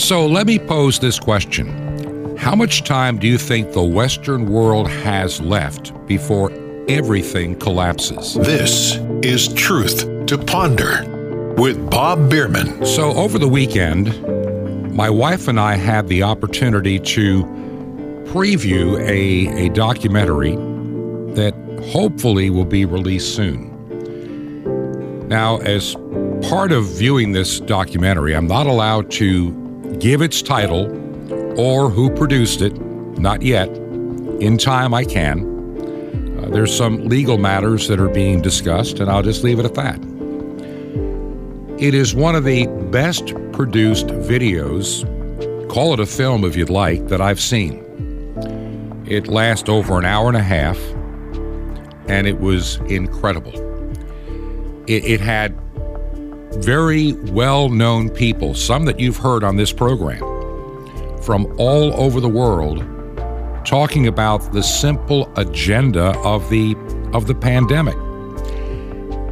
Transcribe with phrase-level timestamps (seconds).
[0.00, 4.88] So let me pose this question How much time do you think the Western world
[4.88, 6.50] has left before
[6.88, 8.32] everything collapses?
[8.34, 11.04] This is Truth to Ponder
[11.58, 12.86] with Bob Bierman.
[12.86, 14.18] So, over the weekend,
[14.96, 17.44] my wife and I had the opportunity to
[18.32, 20.56] preview a, a documentary
[21.34, 21.54] that
[21.92, 23.68] hopefully will be released soon.
[25.28, 25.94] Now, as
[26.48, 29.59] part of viewing this documentary, I'm not allowed to
[29.98, 30.86] give its title
[31.58, 32.78] or who produced it,
[33.18, 33.68] not yet.
[34.40, 35.44] In time, I can.
[36.38, 39.74] Uh, there's some legal matters that are being discussed, and I'll just leave it at
[39.74, 40.00] that.
[41.78, 45.04] It is one of the best produced videos,
[45.68, 47.84] call it a film if you'd like, that I've seen.
[49.06, 50.78] It lasts over an hour and a half,
[52.08, 53.54] and it was incredible.
[54.86, 55.56] It, it had
[56.52, 60.20] very well known people, some that you've heard on this program,
[61.22, 62.84] from all over the world
[63.64, 66.74] talking about the simple agenda of the
[67.12, 67.94] of the pandemic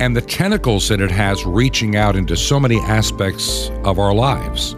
[0.01, 4.75] and the tentacles that it has reaching out into so many aspects of our lives.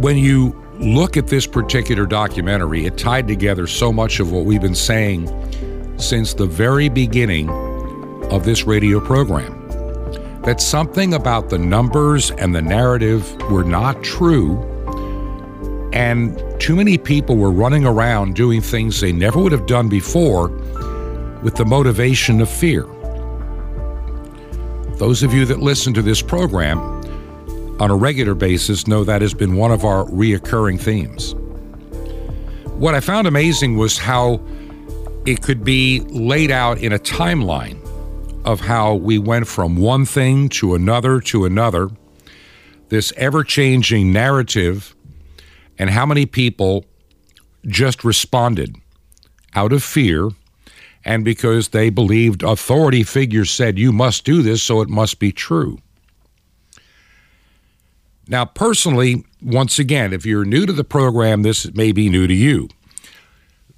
[0.00, 4.60] When you look at this particular documentary, it tied together so much of what we've
[4.60, 5.26] been saying
[5.98, 7.48] since the very beginning
[8.30, 9.65] of this radio program
[10.46, 14.62] that something about the numbers and the narrative were not true,
[15.92, 20.48] and too many people were running around doing things they never would have done before
[21.42, 22.86] with the motivation of fear.
[24.98, 26.78] Those of you that listen to this program
[27.80, 31.34] on a regular basis know that has been one of our reoccurring themes.
[32.76, 34.40] What I found amazing was how
[35.26, 37.85] it could be laid out in a timeline
[38.46, 41.90] of how we went from one thing to another to another,
[42.88, 44.94] this ever changing narrative,
[45.78, 46.86] and how many people
[47.66, 48.76] just responded
[49.54, 50.30] out of fear
[51.04, 55.30] and because they believed authority figures said, you must do this, so it must be
[55.32, 55.78] true.
[58.28, 62.34] Now, personally, once again, if you're new to the program, this may be new to
[62.34, 62.68] you.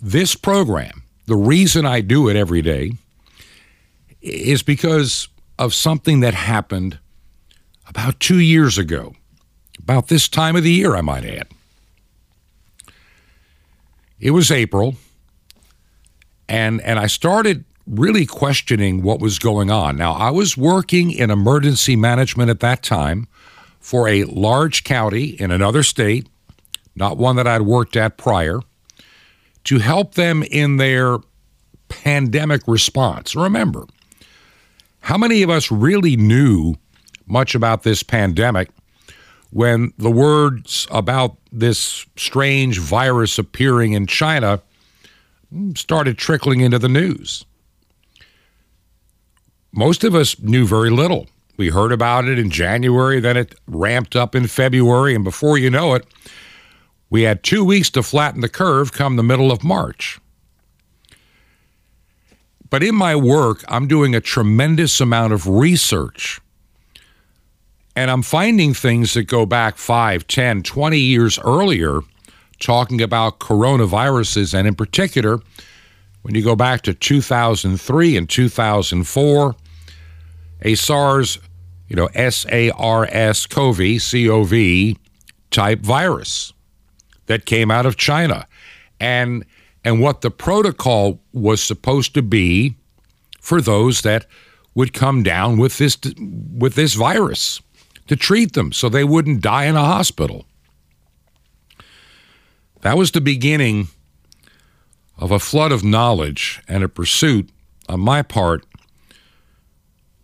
[0.00, 2.92] This program, the reason I do it every day
[4.20, 6.98] is because of something that happened
[7.86, 9.14] about two years ago,
[9.78, 11.48] about this time of the year, I might add.
[14.20, 14.96] It was April,
[16.48, 19.96] and, and I started really questioning what was going on.
[19.96, 23.28] Now, I was working in emergency management at that time
[23.80, 26.28] for a large county in another state,
[26.94, 28.60] not one that I'd worked at prior,
[29.64, 31.18] to help them in their
[31.88, 33.34] pandemic response.
[33.34, 33.86] Remember,
[35.00, 36.74] how many of us really knew
[37.26, 38.70] much about this pandemic
[39.50, 44.60] when the words about this strange virus appearing in China
[45.52, 47.44] mm, started trickling into the news?
[49.72, 51.26] Most of us knew very little.
[51.56, 55.70] We heard about it in January, then it ramped up in February, and before you
[55.70, 56.06] know it,
[57.10, 60.20] we had two weeks to flatten the curve come the middle of March.
[62.70, 66.40] But in my work, I'm doing a tremendous amount of research.
[67.96, 72.00] And I'm finding things that go back 5, 10, 20 years earlier,
[72.60, 74.54] talking about coronaviruses.
[74.54, 75.40] And in particular,
[76.22, 79.56] when you go back to 2003 and 2004,
[80.62, 81.38] a SARS,
[81.88, 84.96] you know, SARS CoV, COV
[85.50, 86.52] type virus
[87.26, 88.46] that came out of China.
[89.00, 89.44] And
[89.88, 92.76] and what the protocol was supposed to be
[93.40, 94.26] for those that
[94.74, 95.96] would come down with this
[96.52, 97.62] with this virus
[98.06, 100.44] to treat them so they wouldn't die in a hospital.
[102.82, 103.88] That was the beginning
[105.16, 107.48] of a flood of knowledge and a pursuit
[107.88, 108.66] on my part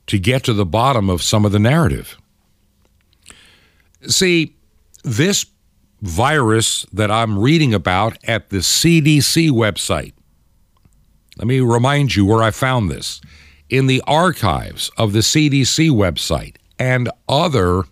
[0.08, 2.18] to get to the bottom of some of the narrative.
[4.06, 4.56] See,
[5.02, 5.46] this
[6.04, 10.12] virus that I'm reading about at the CDC website.
[11.38, 13.22] Let me remind you where I found this
[13.70, 17.84] in the archives of the CDC website and other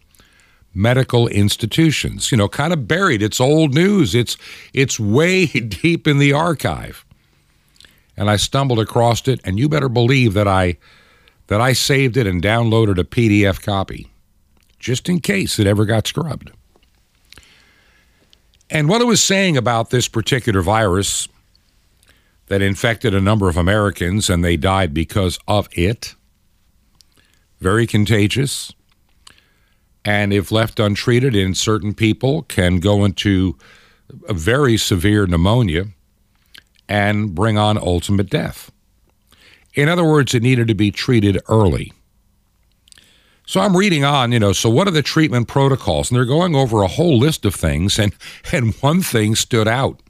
[0.74, 2.30] medical institutions.
[2.30, 3.22] You know, kind of buried.
[3.22, 4.14] It's old news.
[4.14, 4.36] It's
[4.74, 7.06] it's way deep in the archive.
[8.14, 10.76] And I stumbled across it and you better believe that I
[11.46, 14.08] that I saved it and downloaded a PDF copy
[14.78, 16.52] just in case it ever got scrubbed.
[18.74, 21.28] And what it was saying about this particular virus
[22.46, 26.14] that infected a number of Americans and they died because of it,
[27.60, 28.72] very contagious.
[30.04, 33.56] and if left untreated in certain people can go into
[34.28, 35.86] a very severe pneumonia
[36.88, 38.70] and bring on ultimate death.
[39.74, 41.92] In other words, it needed to be treated early.
[43.52, 46.10] So I'm reading on, you know, so what are the treatment protocols?
[46.10, 48.14] And they're going over a whole list of things, and,
[48.50, 50.00] and one thing stood out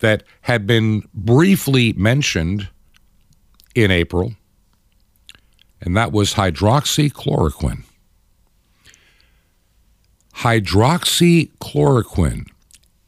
[0.00, 2.68] that had been briefly mentioned
[3.72, 4.34] in April,
[5.80, 7.84] and that was hydroxychloroquine.
[10.34, 12.48] Hydroxychloroquine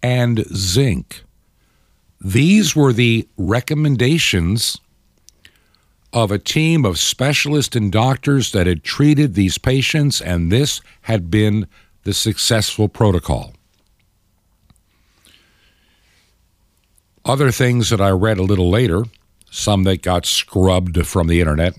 [0.05, 1.25] and zinc.
[2.21, 4.79] These were the recommendations
[6.17, 11.31] of a team of specialists and doctors that had treated these patients, and this had
[11.31, 11.69] been
[12.05, 13.53] the successful protocol.
[17.27, 19.05] Other things that I read a little later,
[19.51, 21.79] some that got scrubbed from the internet,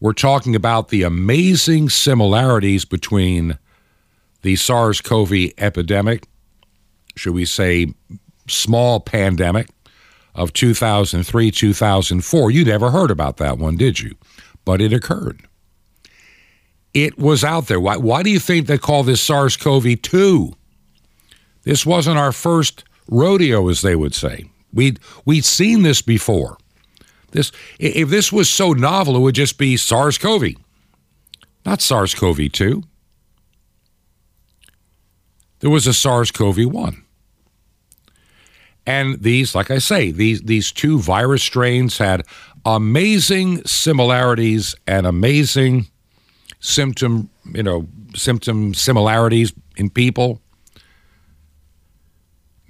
[0.00, 3.58] we're talking about the amazing similarities between
[4.42, 6.26] the SARS CoV epidemic,
[7.14, 7.94] should we say,
[8.48, 9.68] small pandemic
[10.38, 12.50] of 2003 2004.
[12.50, 14.14] You never heard about that one, did you?
[14.64, 15.42] But it occurred.
[16.94, 17.80] It was out there.
[17.80, 20.52] Why, why do you think they call this SARS CoV 2?
[21.64, 24.50] This wasn't our first rodeo, as they would say.
[24.72, 26.56] We'd, we'd seen this before.
[27.32, 30.54] This, if this was so novel, it would just be SARS CoV,
[31.66, 32.82] not SARS CoV 2.
[35.60, 37.04] There was a SARS CoV 1.
[38.88, 42.24] And these, like I say, these, these two virus strains had
[42.64, 45.88] amazing similarities and amazing
[46.60, 50.40] symptom, you know, symptom similarities in people.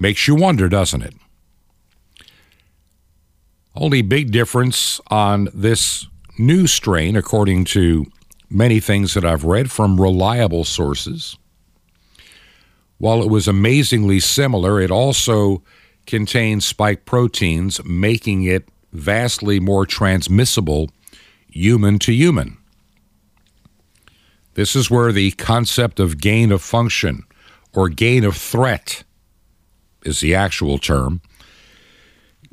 [0.01, 1.15] Makes you wonder, doesn't it?
[3.77, 6.05] Only big difference on this
[6.37, 8.07] new strain, according to
[8.51, 11.39] many things that I've read from reliable sources.
[12.97, 15.63] While it was amazingly similar, it also
[16.09, 20.91] contains spike proteins, making it vastly more transmissible
[21.49, 22.57] human to human.
[24.55, 27.25] This is where the concept of gain of function
[27.75, 29.05] or gain of threat
[30.03, 31.21] is the actual term.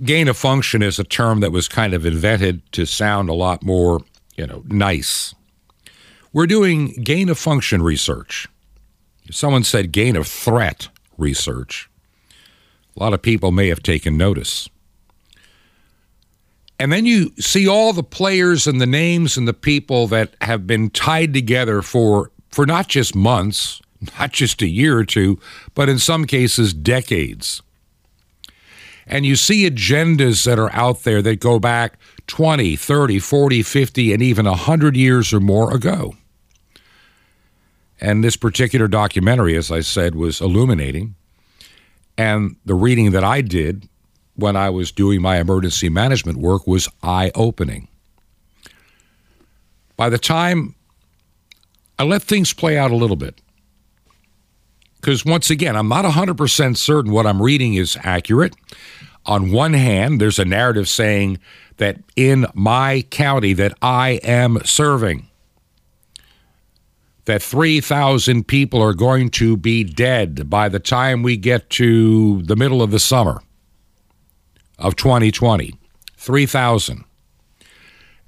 [0.04, 3.64] Gain of function is a term that was kind of invented to sound a lot
[3.64, 4.02] more,
[4.36, 5.34] you know, nice.
[6.34, 8.48] We're doing gain of function research.
[9.32, 11.90] Someone said gain of threat research.
[12.96, 14.70] A lot of people may have taken notice.
[16.80, 20.68] And then you see all the players and the names and the people that have
[20.68, 23.82] been tied together for, for not just months,
[24.20, 25.40] not just a year or two,
[25.74, 27.62] but in some cases, decades.
[29.08, 34.14] And you see agendas that are out there that go back 20, 30, 40, 50,
[34.14, 36.16] and even 100 years or more ago.
[38.02, 41.16] And this particular documentary, as I said, was illuminating.
[42.18, 43.88] And the reading that I did
[44.36, 47.88] when I was doing my emergency management work was eye opening.
[49.98, 50.76] By the time
[51.98, 53.40] I let things play out a little bit,
[54.96, 58.56] because once again, I'm not 100% certain what I'm reading is accurate.
[59.26, 61.40] On one hand, there's a narrative saying
[61.78, 65.28] that in my county that I am serving,
[67.26, 72.56] that 3,000 people are going to be dead by the time we get to the
[72.56, 73.42] middle of the summer
[74.78, 75.74] of 2020.
[76.18, 77.04] 3,000.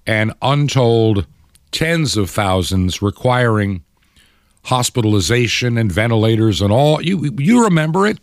[0.05, 1.27] And untold
[1.71, 3.83] tens of thousands requiring
[4.65, 7.01] hospitalization and ventilators and all.
[7.01, 8.19] You, you remember it?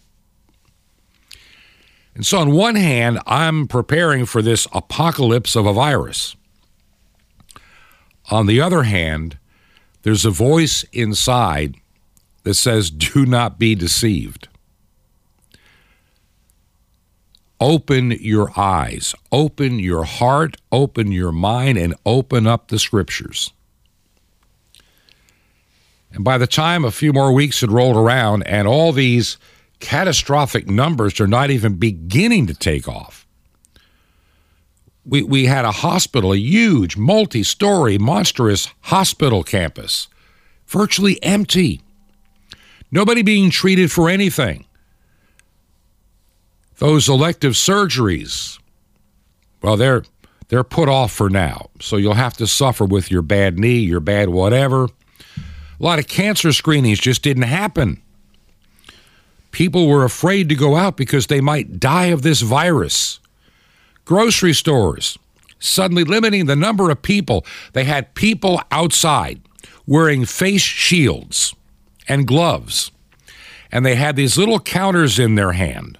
[2.15, 6.37] And so, on one hand, I'm preparing for this apocalypse of a virus.
[8.31, 9.37] On the other hand,
[10.05, 11.77] there's a voice inside
[12.45, 14.49] that says, Do not be deceived.
[17.59, 23.51] Open your eyes, open your heart, open your mind, and open up the scriptures.
[26.13, 29.39] And by the time a few more weeks had rolled around and all these
[29.81, 33.24] catastrophic numbers are not even beginning to take off,
[35.07, 40.09] we, we had a hospital, a huge, multi story, monstrous hospital campus,
[40.67, 41.83] virtually empty.
[42.91, 44.67] Nobody being treated for anything.
[46.79, 48.59] Those elective surgeries,
[49.63, 50.05] well, they're,
[50.49, 51.71] they're put off for now.
[51.81, 54.85] So you'll have to suffer with your bad knee, your bad whatever.
[54.85, 58.01] A lot of cancer screenings just didn't happen.
[59.51, 63.21] People were afraid to go out because they might die of this virus
[64.05, 65.19] grocery stores,
[65.59, 67.45] suddenly limiting the number of people.
[67.73, 69.41] They had people outside
[69.87, 71.55] wearing face shields
[72.09, 72.91] and gloves.
[73.71, 75.99] And they had these little counters in their hand.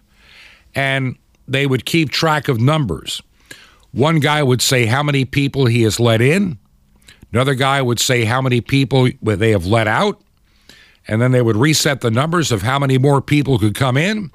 [0.75, 3.21] And they would keep track of numbers.
[3.93, 6.59] One guy would say how many people he has let in.
[7.33, 10.21] Another guy would say how many people they have let out.
[11.07, 14.31] And then they would reset the numbers of how many more people could come in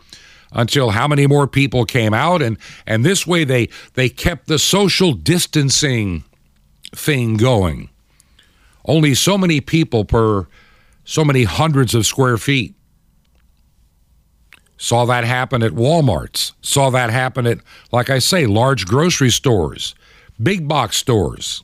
[0.52, 2.42] until how many more people came out.
[2.42, 6.24] And and this way they they kept the social distancing
[6.96, 7.90] thing going.
[8.86, 10.48] Only so many people per
[11.04, 12.76] so many hundreds of square feet.
[14.78, 16.54] Saw that happen at Walmarts.
[16.62, 17.60] Saw that happen at
[17.92, 19.96] like I say large grocery stores
[20.42, 21.64] big box stores.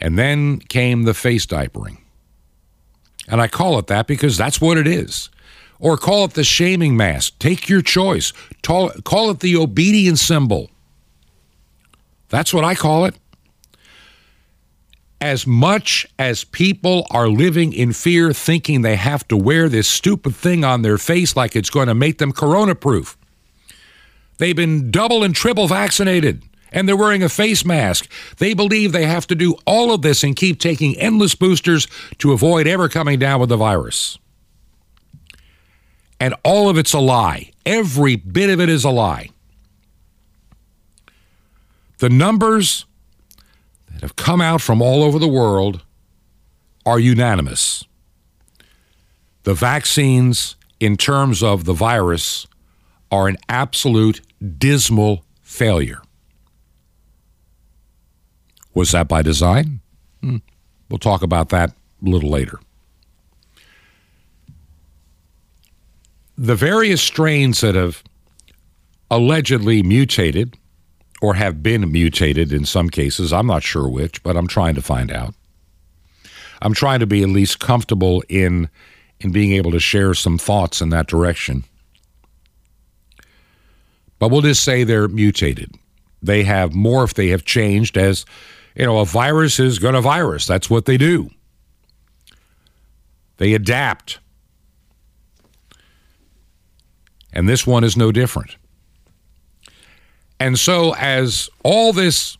[0.00, 1.98] And then came the face diapering
[3.28, 5.30] and I call it that because that's what it is.
[5.78, 7.38] Or call it the shaming mask.
[7.38, 8.32] Take your choice.
[8.62, 8.90] Call
[9.30, 10.70] it the obedience symbol.
[12.28, 13.14] That's what I call it.
[15.20, 20.34] As much as people are living in fear, thinking they have to wear this stupid
[20.34, 23.16] thing on their face like it's going to make them corona proof,
[24.38, 26.42] they've been double and triple vaccinated
[26.72, 28.10] and they're wearing a face mask.
[28.38, 31.86] They believe they have to do all of this and keep taking endless boosters
[32.18, 34.18] to avoid ever coming down with the virus.
[36.18, 37.50] And all of it's a lie.
[37.64, 39.30] Every bit of it is a lie.
[41.98, 42.84] The numbers
[43.92, 45.82] that have come out from all over the world
[46.84, 47.84] are unanimous.
[49.44, 52.46] The vaccines, in terms of the virus,
[53.10, 54.20] are an absolute
[54.58, 56.02] dismal failure.
[58.76, 59.80] Was that by design?
[60.20, 60.36] Hmm.
[60.90, 61.74] We'll talk about that a
[62.10, 62.60] little later.
[66.36, 68.04] The various strains that have
[69.10, 70.58] allegedly mutated
[71.22, 74.82] or have been mutated in some cases, I'm not sure which, but I'm trying to
[74.82, 75.34] find out.
[76.60, 78.68] I'm trying to be at least comfortable in
[79.20, 81.64] in being able to share some thoughts in that direction.
[84.18, 85.74] But we'll just say they're mutated.
[86.22, 88.26] They have morphed, they have changed as
[88.76, 90.46] you know, a virus is going to virus.
[90.46, 91.30] That's what they do.
[93.38, 94.18] They adapt.
[97.32, 98.56] And this one is no different.
[100.38, 102.36] And so, as all this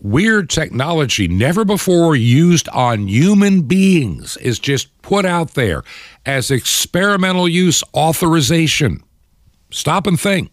[0.00, 5.82] weird technology, never before used on human beings, is just put out there
[6.24, 9.02] as experimental use authorization,
[9.70, 10.50] stop and think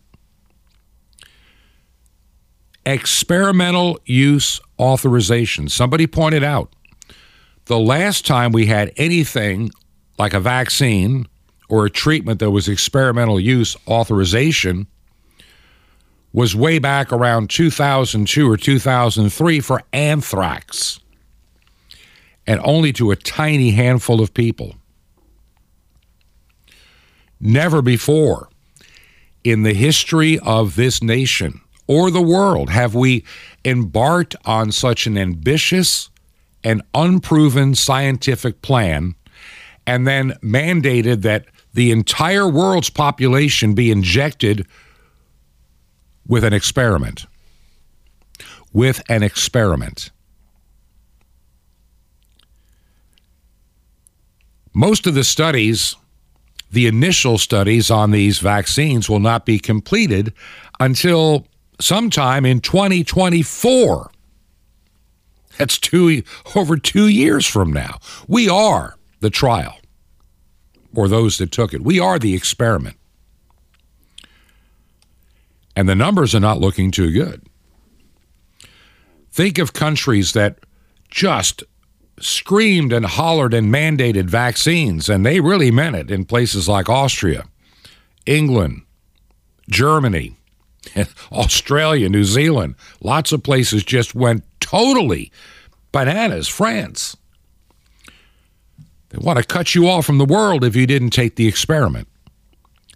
[2.85, 5.69] experimental use authorization.
[5.69, 6.73] Somebody pointed out
[7.65, 9.71] the last time we had anything
[10.17, 11.27] like a vaccine
[11.69, 14.88] or a treatment that was experimental use authorization
[16.33, 21.00] was way back around 2002 or 2003 for anthrax,
[22.47, 24.75] and only to a tiny handful of people.
[27.39, 28.50] Never before
[29.43, 31.61] in the history of this nation
[31.91, 33.21] or the world have we
[33.65, 36.10] embarked on such an ambitious
[36.63, 39.13] and unproven scientific plan
[39.86, 44.65] and then mandated that the entire world's population be injected
[46.25, 47.25] with an experiment.
[48.71, 50.12] With an experiment.
[54.74, 55.98] Most of the studies,
[56.71, 60.31] the initial studies on these vaccines, will not be completed
[60.79, 61.48] until
[61.81, 64.11] sometime in 2024.
[65.57, 66.23] That's two
[66.55, 68.00] over 2 years from now.
[68.27, 69.77] We are the trial
[70.93, 71.83] or those that took it.
[71.83, 72.97] We are the experiment.
[75.75, 77.43] And the numbers are not looking too good.
[79.31, 80.59] Think of countries that
[81.09, 81.63] just
[82.19, 87.45] screamed and hollered and mandated vaccines, and they really meant it in places like Austria,
[88.25, 88.83] England,
[89.69, 90.35] Germany,
[91.31, 95.31] Australia, New Zealand, lots of places just went totally
[95.91, 96.47] bananas.
[96.47, 97.15] France.
[99.09, 102.07] They want to cut you off from the world if you didn't take the experiment.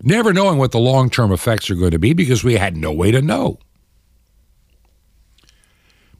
[0.01, 2.91] Never knowing what the long term effects are going to be because we had no
[2.91, 3.59] way to know.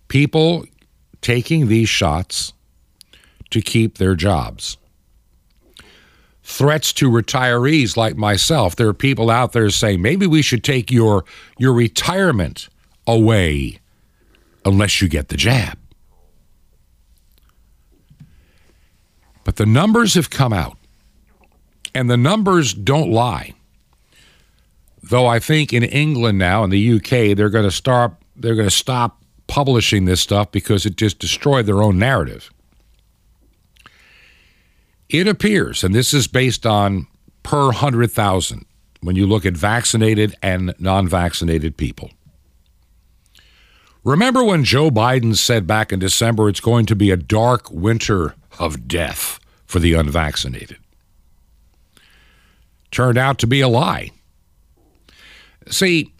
[0.07, 0.65] People
[1.22, 2.53] taking these shots
[3.50, 4.77] to keep their jobs
[6.46, 8.75] threats to retirees like myself.
[8.75, 11.25] There are people out there saying maybe we should take your
[11.58, 12.70] your retirement
[13.08, 13.80] away
[14.64, 15.78] unless you get the jab.
[19.44, 20.78] But the numbers have come out.
[21.94, 23.54] And the numbers don't lie.
[25.02, 28.70] Though I think in England now in the UK they're going to start they're going
[28.70, 32.52] to stop publishing this stuff because it just destroyed their own narrative.
[35.15, 37.07] It appears, and this is based on
[37.41, 38.65] per 100,000
[39.00, 42.12] when you look at vaccinated and non vaccinated people.
[44.03, 48.36] Remember when Joe Biden said back in December it's going to be a dark winter
[48.60, 50.79] of death for the unvaccinated?
[52.91, 54.12] Turned out to be a lie.
[55.69, 56.12] See,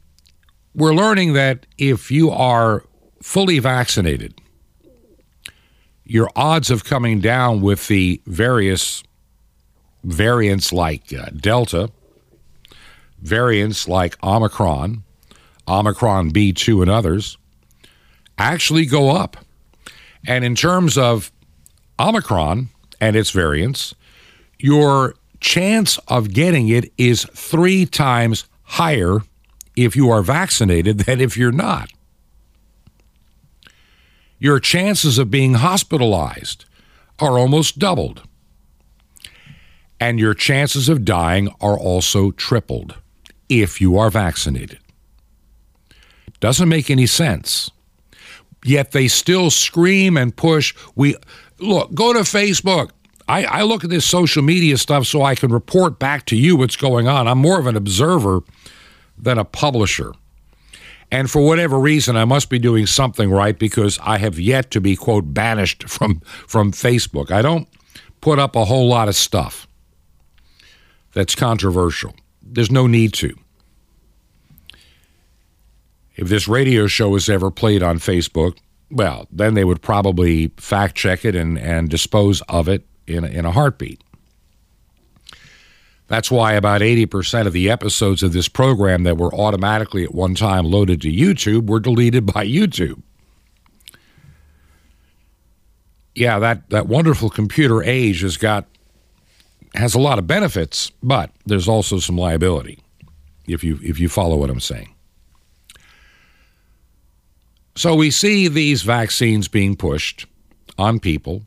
[0.74, 2.86] we're learning that if you are
[3.22, 4.40] fully vaccinated,
[6.06, 9.04] your odds of coming down with the various
[10.04, 11.90] variants like uh, Delta,
[13.22, 15.04] variants like Omicron,
[15.68, 17.38] Omicron B2, and others
[18.38, 19.38] actually go up.
[20.28, 21.32] And in terms of
[22.00, 22.70] Omicron
[23.02, 23.96] and its variants,
[24.60, 29.20] your chance of getting it is three times higher
[29.76, 31.92] if you are vaccinated than if you're not.
[34.40, 36.66] Your chances of being hospitalized
[37.20, 38.24] are almost doubled.
[40.00, 42.96] And your chances of dying are also tripled
[43.48, 44.80] if you are vaccinated.
[46.40, 47.72] Doesn't make any sense.
[48.66, 50.76] Yet they still scream and push.
[50.96, 51.16] We
[51.60, 52.90] look, go to Facebook.
[53.28, 56.56] I, I look at this social media stuff so I can report back to you
[56.58, 57.28] what's going on.
[57.28, 58.42] I'm more of an observer
[59.18, 60.14] than a publisher.
[61.16, 64.82] And for whatever reason, I must be doing something right because I have yet to
[64.82, 67.32] be, quote, banished from, from Facebook.
[67.32, 67.70] I don't
[68.20, 69.66] put up a whole lot of stuff
[71.14, 72.14] that's controversial.
[72.44, 73.34] There's no need to.
[76.18, 78.58] If this radio show is ever played on Facebook,
[78.92, 83.28] well, then they would probably fact check it and, and dispose of it in a,
[83.28, 84.02] in a heartbeat.
[86.08, 90.36] That's why about 80% of the episodes of this program that were automatically at one
[90.36, 93.02] time loaded to YouTube were deleted by YouTube.
[96.14, 98.66] Yeah, that, that wonderful computer age has got
[99.74, 102.80] has a lot of benefits, but there's also some liability
[103.48, 104.94] if you if you follow what I'm saying.
[107.76, 110.28] So we see these vaccines being pushed
[110.78, 111.46] on people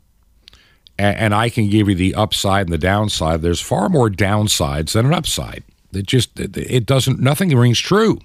[0.99, 3.41] and I can give you the upside and the downside.
[3.41, 5.63] There's far more downsides than an upside.
[5.93, 8.19] It just it doesn't nothing rings true.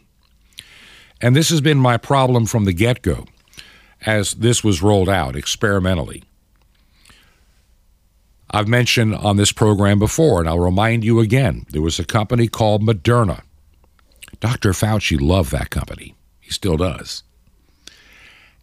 [1.21, 3.25] And this has been my problem from the get-go
[4.05, 6.23] as this was rolled out experimentally.
[8.51, 12.47] I've mentioned on this program before, and I'll remind you again there was a company
[12.47, 13.43] called Moderna.
[14.39, 14.71] Dr.
[14.71, 16.15] Fauci loved that company.
[16.41, 17.23] He still does.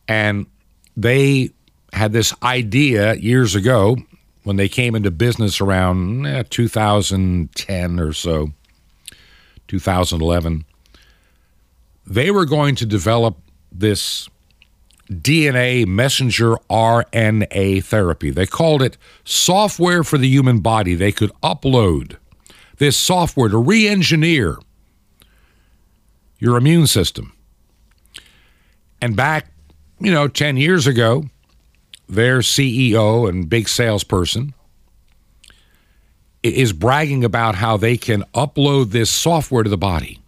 [0.06, 0.46] And
[0.96, 1.50] they
[1.92, 3.96] had this idea years ago
[4.42, 8.50] when they came into business around eh, 2010 or so,
[9.68, 10.64] 2011.
[12.06, 13.36] They were going to develop
[13.70, 14.28] this
[15.10, 18.30] DNA messenger RNA therapy.
[18.30, 20.94] They called it software for the human body.
[20.94, 22.16] They could upload
[22.78, 24.58] this software to re engineer
[26.38, 27.32] your immune system.
[29.02, 29.52] And back,
[29.98, 31.24] you know, 10 years ago,
[32.10, 34.54] their CEO and big salesperson
[36.42, 40.18] is bragging about how they can upload this software to the body.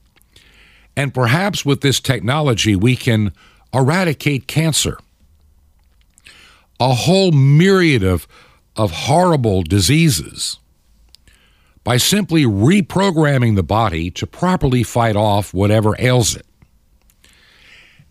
[0.96, 3.32] And perhaps with this technology, we can
[3.72, 4.98] eradicate cancer.
[6.78, 8.28] A whole myriad of,
[8.76, 10.58] of horrible diseases
[11.84, 16.46] by simply reprogramming the body to properly fight off whatever ails it.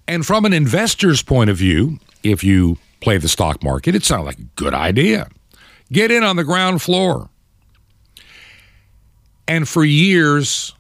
[0.08, 3.96] And from an investor's point of view, if you play the stock market.
[3.96, 5.28] It sounded like a good idea.
[5.92, 7.30] Get in on the ground floor.
[9.48, 10.74] And for years,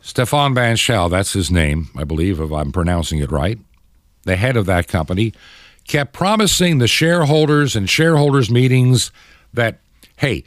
[0.00, 3.58] Stefan Bancel, that's his name, I believe, if I'm pronouncing it right,
[4.22, 5.34] the head of that company,
[5.86, 9.10] kept promising the shareholders and shareholders meetings
[9.52, 9.80] that,
[10.16, 10.44] hey,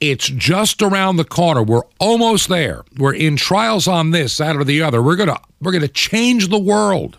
[0.00, 1.62] it's just around the corner.
[1.62, 2.84] We're almost there.
[2.96, 5.02] We're in trials on this, that, or the other.
[5.02, 7.18] We're gonna we're gonna change the world.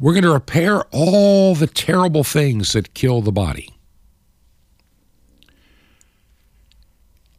[0.00, 3.70] We're going to repair all the terrible things that kill the body.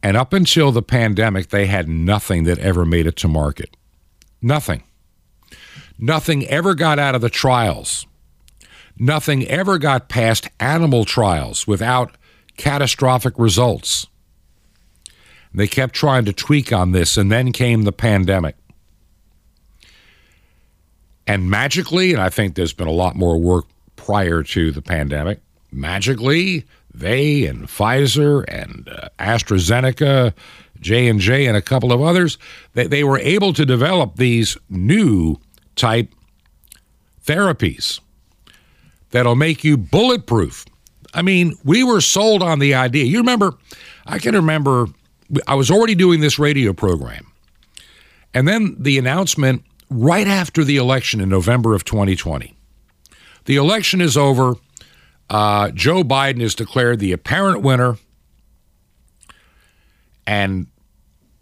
[0.02, 3.76] And up until the pandemic, they had nothing that ever made it to market.
[4.42, 4.82] Nothing.
[5.98, 8.06] Nothing ever got out of the trials.
[8.98, 12.16] Nothing ever got past animal trials without
[12.56, 14.06] catastrophic results.
[15.52, 18.56] They kept trying to tweak on this, and then came the pandemic.
[21.26, 25.40] And magically, and I think there's been a lot more work prior to the pandemic,
[25.70, 30.32] magically, they and Pfizer and uh, AstraZeneca,
[30.80, 32.38] J&J and a couple of others,
[32.74, 35.36] they, they were able to develop these new
[35.76, 36.12] type
[37.24, 38.00] therapies
[39.10, 40.64] that'll make you bulletproof.
[41.12, 43.04] I mean, we were sold on the idea.
[43.04, 43.54] You remember,
[44.06, 44.86] I can remember,
[45.46, 47.26] I was already doing this radio program.
[48.32, 52.56] And then the announcement right after the election in November of 2020.
[53.44, 54.54] The election is over.
[55.28, 57.98] Uh, Joe Biden is declared the apparent winner.
[60.26, 60.68] And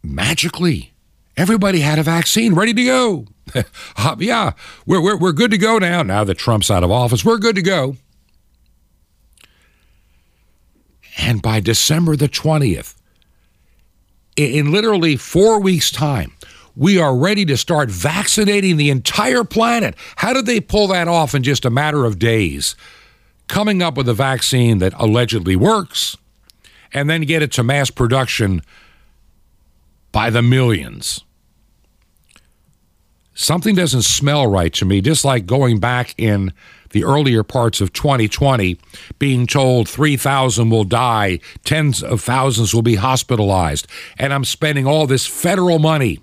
[0.02, 0.92] magically,
[1.36, 3.26] everybody had a vaccine ready to go.
[3.96, 4.52] uh, yeah,
[4.86, 6.02] we're, we're, we're good to go now.
[6.02, 7.96] Now that Trump's out of office, we're good to go.
[11.18, 12.94] And by December the 20th,
[14.36, 16.32] in literally four weeks' time,
[16.78, 19.96] we are ready to start vaccinating the entire planet.
[20.16, 22.76] How did they pull that off in just a matter of days?
[23.48, 26.16] Coming up with a vaccine that allegedly works
[26.92, 28.62] and then get it to mass production
[30.12, 31.24] by the millions.
[33.34, 36.52] Something doesn't smell right to me, just like going back in
[36.90, 38.78] the earlier parts of 2020,
[39.18, 43.86] being told 3,000 will die, tens of thousands will be hospitalized,
[44.16, 46.20] and I'm spending all this federal money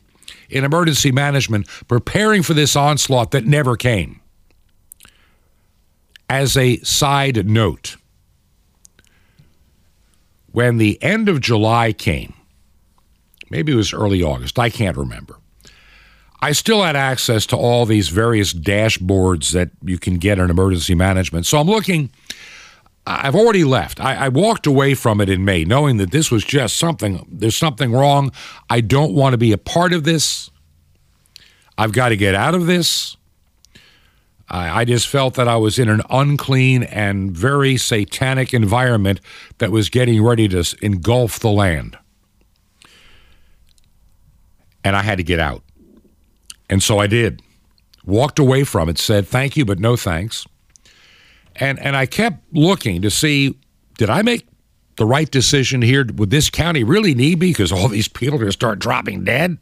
[0.50, 4.22] in emergency management preparing for this onslaught that never came.
[6.30, 7.98] As a side note,
[10.52, 12.34] when the end of July came,
[13.50, 15.38] maybe it was early August, I can't remember.
[16.42, 20.94] I still had access to all these various dashboards that you can get in emergency
[20.94, 21.46] management.
[21.46, 22.12] So I'm looking.
[23.08, 24.00] I've already left.
[24.00, 27.56] I, I, walked away from it in May, knowing that this was just something, there's
[27.56, 28.32] something wrong.
[28.70, 30.50] I don't want to be a part of this.
[31.78, 33.16] I've got to get out of this.
[34.50, 39.22] I, I just felt that I was in an unclean and very satanic environment
[39.60, 41.98] that was getting ready to engulf the land.
[44.84, 45.64] And I had to get out.
[46.70, 47.42] And so I did.
[48.04, 50.46] Walked away from it, said thank you, but no thanks.
[51.56, 53.58] And and I kept looking to see
[53.98, 54.46] did I make
[54.98, 56.06] the right decision here?
[56.16, 59.24] Would this county really need me because all these people are going to start dropping
[59.24, 59.58] dead?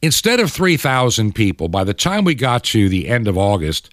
[0.00, 3.88] Instead of 3,000 people, by the time we got to the end of August,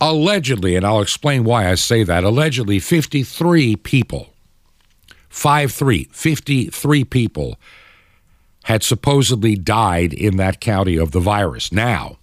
[0.00, 4.32] allegedly, and I'll explain why I say that, allegedly 53 people,
[5.28, 7.58] 5 3, 53 people
[8.64, 11.72] had supposedly died in that county of the virus.
[11.72, 12.17] Now,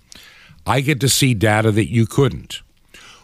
[0.65, 2.62] I get to see data that you couldn't.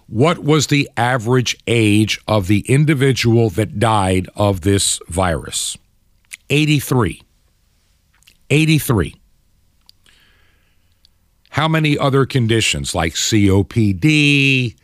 [0.07, 5.77] What was the average age of the individual that died of this virus?
[6.49, 7.21] 83.
[8.49, 9.15] 83.
[11.51, 14.75] How many other conditions like COPD,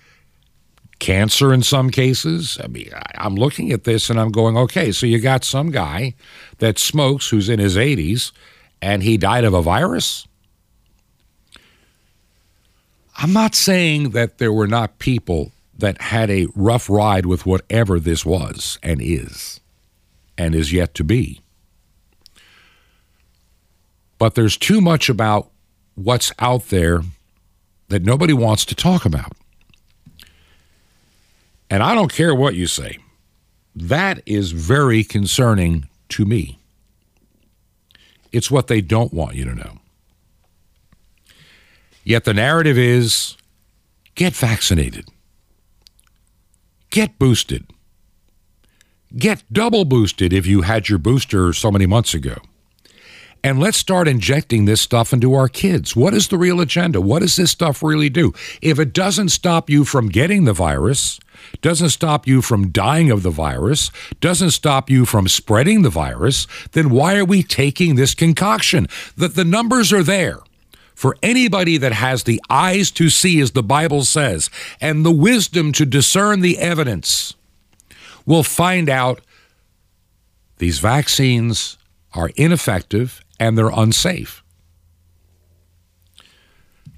[1.00, 2.58] cancer in some cases?
[2.63, 6.13] I mean, I'm looking at this and I'm going, okay, so you got some guy
[6.58, 8.32] that smokes who's in his 80s
[8.82, 10.28] and he died of a virus?
[13.17, 17.99] I'm not saying that there were not people that had a rough ride with whatever
[17.99, 19.60] this was and is
[20.38, 21.41] and is yet to be.
[24.19, 25.49] But there's too much about
[25.95, 27.01] what's out there
[27.89, 29.34] that nobody wants to talk about.
[31.69, 32.97] And I don't care what you say.
[33.75, 36.60] That is very concerning to me.
[38.32, 39.80] It's what they don't want you to know.
[42.08, 43.36] Yet the narrative is
[44.15, 45.10] get vaccinated,
[46.89, 47.65] get boosted,
[49.17, 52.38] get double boosted if you had your booster so many months ago.
[53.43, 55.98] And let's start injecting this stuff into our kids.
[55.98, 57.02] What is the real agenda?
[57.02, 58.32] What does this stuff really do?
[58.62, 61.20] If it doesn't stop you from getting the virus,
[61.62, 63.91] doesn't stop you from dying of the virus,
[64.22, 68.88] doesn't stop you from spreading the virus, then why are we taking this concoction?
[69.17, 70.39] That the numbers are there
[70.97, 74.49] for anybody that has the eyes to see, as the Bible says,
[74.81, 77.36] and the wisdom to discern the evidence,
[78.25, 79.21] will find out
[80.57, 81.77] these vaccines
[82.15, 84.43] are ineffective and they're unsafe.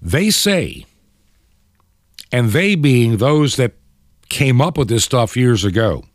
[0.02, 0.86] They say,
[2.32, 3.74] and they being those that
[4.30, 6.06] came up with this stuff years ago,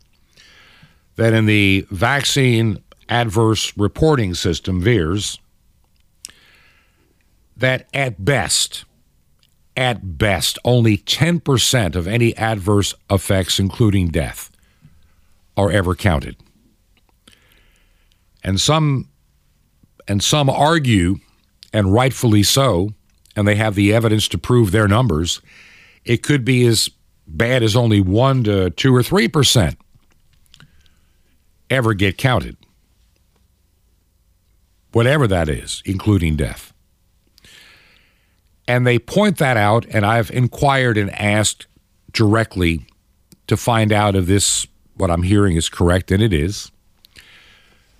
[1.17, 5.37] that in the vaccine adverse reporting system, VAERS,
[7.57, 8.85] that at best,
[9.77, 14.51] at best, only 10% of any adverse effects, including death,
[15.57, 16.37] are ever counted.
[18.43, 19.09] And some
[20.07, 21.15] and some argue,
[21.73, 22.91] and rightfully so,
[23.35, 25.41] and they have the evidence to prove their numbers,
[26.03, 26.89] it could be as
[27.27, 29.75] bad as only 1 to 2 or 3%
[31.71, 32.55] ever get counted.
[34.91, 36.71] Whatever that is, including death.
[38.67, 41.67] And they point that out, and I've inquired and asked
[42.11, 42.85] directly
[43.47, 46.71] to find out if this, what I'm hearing, is correct, and it is.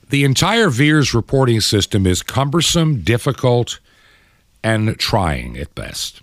[0.09, 3.79] The entire VAERS reporting system is cumbersome, difficult,
[4.63, 6.21] and trying at best.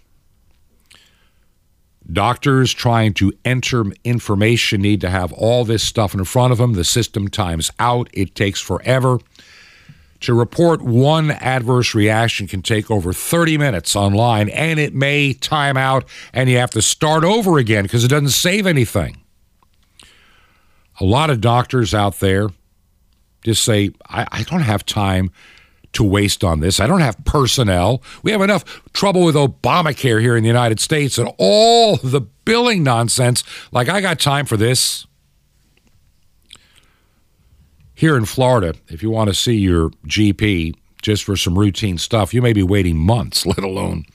[2.10, 6.72] Doctors trying to enter information need to have all this stuff in front of them.
[6.72, 8.10] The system times out.
[8.12, 9.18] It takes forever.
[10.22, 15.76] To report one adverse reaction can take over 30 minutes online, and it may time
[15.76, 19.20] out, and you have to start over again because it doesn't save anything.
[21.00, 22.48] A lot of doctors out there
[23.44, 25.32] just say, I, I don't have time
[25.94, 26.78] to waste on this.
[26.78, 28.00] I don't have personnel.
[28.22, 32.84] We have enough trouble with Obamacare here in the United States and all the billing
[32.84, 33.42] nonsense.
[33.72, 35.06] Like, I got time for this.
[38.02, 42.34] Here in Florida, if you want to see your GP just for some routine stuff,
[42.34, 44.06] you may be waiting months, let alone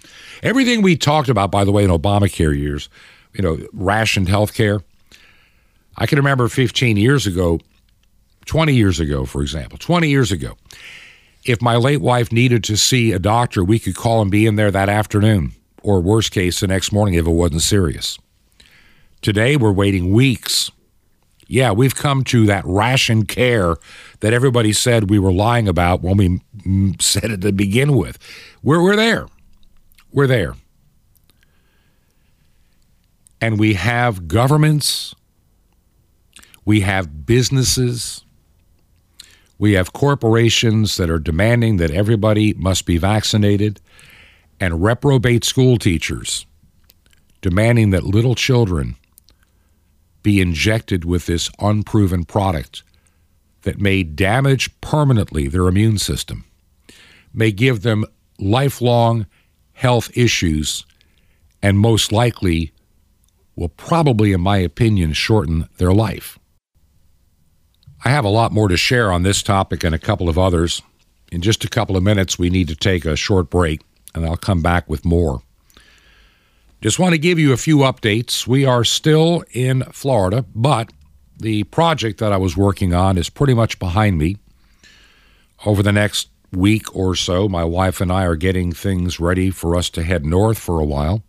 [0.44, 2.90] everything we talked about, by the way, in Obamacare years,
[3.34, 4.82] you know, rationed health care.
[5.96, 7.62] I can remember 15 years ago,
[8.46, 10.58] 20 years ago, for example, 20 years ago,
[11.46, 14.58] if my late wife needed to see a doctor, we could call and be in
[14.58, 18.20] there that afternoon, or worst case, the next morning if it wasn't serious.
[19.22, 20.72] Today, we're waiting weeks
[21.48, 23.76] yeah, we've come to that ration care
[24.20, 28.18] that everybody said we were lying about when we said it to begin with.
[28.62, 29.28] We're, we're there.
[30.12, 30.56] We're there.
[33.40, 35.14] And we have governments,
[36.66, 38.26] we have businesses,
[39.60, 43.80] we have corporations that are demanding that everybody must be vaccinated,
[44.60, 46.46] and reprobate school teachers
[47.42, 48.96] demanding that little children
[50.28, 52.84] be injected with this unproven product
[53.62, 56.44] that may damage permanently their immune system,
[57.34, 58.04] may give them
[58.38, 59.26] lifelong
[59.72, 60.86] health issues,
[61.64, 62.74] and most likely
[63.56, 66.38] will probably, in my opinion, shorten their life.
[68.04, 70.82] I have a lot more to share on this topic and a couple of others.
[71.32, 73.80] In just a couple of minutes, we need to take a short break,
[74.14, 75.42] and I'll come back with more.
[76.80, 78.46] Just want to give you a few updates.
[78.46, 80.94] We are still in Florida, but
[81.38, 84.38] the project that I was working on is pretty much behind me.
[85.66, 89.76] Over the next week or so, my wife and I are getting things ready for
[89.76, 91.24] us to head north for a while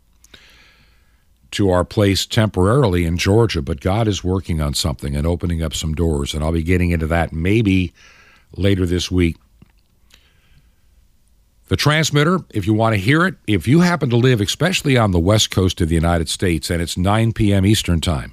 [1.52, 5.72] to our place temporarily in Georgia, but God is working on something and opening up
[5.72, 7.94] some doors, and I'll be getting into that maybe
[8.54, 9.38] later this week.
[11.68, 15.12] The transmitter, if you want to hear it, if you happen to live especially on
[15.12, 17.66] the west coast of the United States and it's 9 p.m.
[17.66, 18.32] Eastern Time,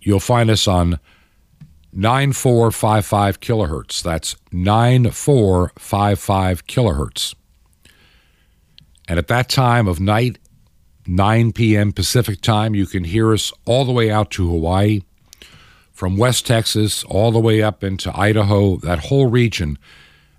[0.00, 1.00] you'll find us on
[1.92, 4.00] 9455 kilohertz.
[4.02, 7.34] That's 9455 kilohertz.
[9.08, 10.38] And at that time of night,
[11.06, 11.92] 9 p.m.
[11.92, 15.02] Pacific time, you can hear us all the way out to Hawaii,
[15.92, 19.78] from West Texas all the way up into Idaho, that whole region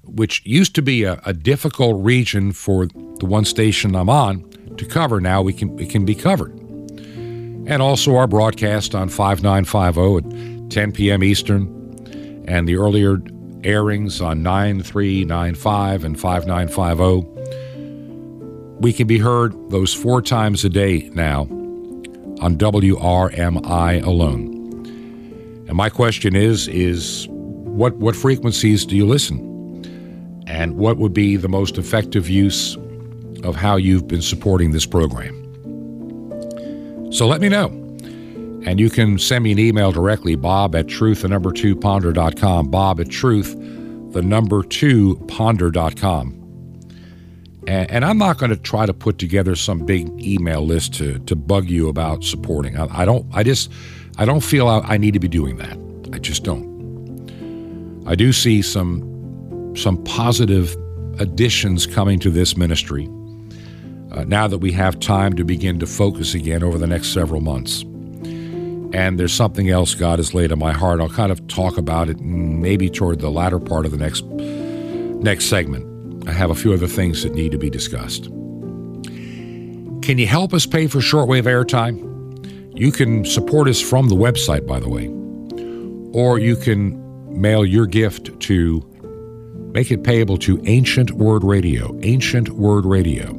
[0.03, 4.85] which used to be a, a, difficult region for the one station I'm on to
[4.85, 5.19] cover.
[5.19, 10.91] Now we can it can be covered, and also our broadcast on 5950 at 10
[10.91, 11.23] p.m.
[11.23, 11.67] Eastern,
[12.47, 13.17] and the earlier
[13.63, 17.27] airings on 9395 and 5950.
[18.79, 21.41] We can be heard those four times a day now
[22.41, 24.55] on WRMI alone.
[25.67, 29.48] And my question is is what what frequencies do you listen?
[30.49, 32.75] And what would be the most effective use
[33.43, 35.35] of how you've been supporting this program.
[37.13, 37.67] So let me know.
[38.65, 42.69] And you can send me an email directly, bob at truth, the number two ponder.com,
[42.69, 43.55] bob at truth,
[44.11, 46.35] the number two ponder.com.
[47.67, 51.19] And, and I'm not going to try to put together some big email list to,
[51.19, 52.77] to bug you about supporting.
[52.77, 53.71] I, I don't, I just,
[54.17, 55.77] I don't feel I, I need to be doing that.
[56.13, 56.67] I just don't.
[58.07, 59.08] I do see some
[59.79, 60.75] some positive
[61.19, 63.09] additions coming to this ministry
[64.11, 67.41] uh, now that we have time to begin to focus again over the next several
[67.41, 67.83] months.
[68.91, 70.99] And there's something else God has laid on my heart.
[70.99, 75.45] I'll kind of talk about it maybe toward the latter part of the next next
[75.45, 76.27] segment.
[76.27, 78.25] I have a few other things that need to be discussed.
[80.01, 82.05] Can you help us pay for shortwave airtime?
[82.75, 85.07] You can support us from the website, by the way,
[86.13, 86.97] or you can
[87.39, 88.88] mail your gift to
[89.71, 93.29] Make it payable to Ancient Word Radio, Ancient Word Radio.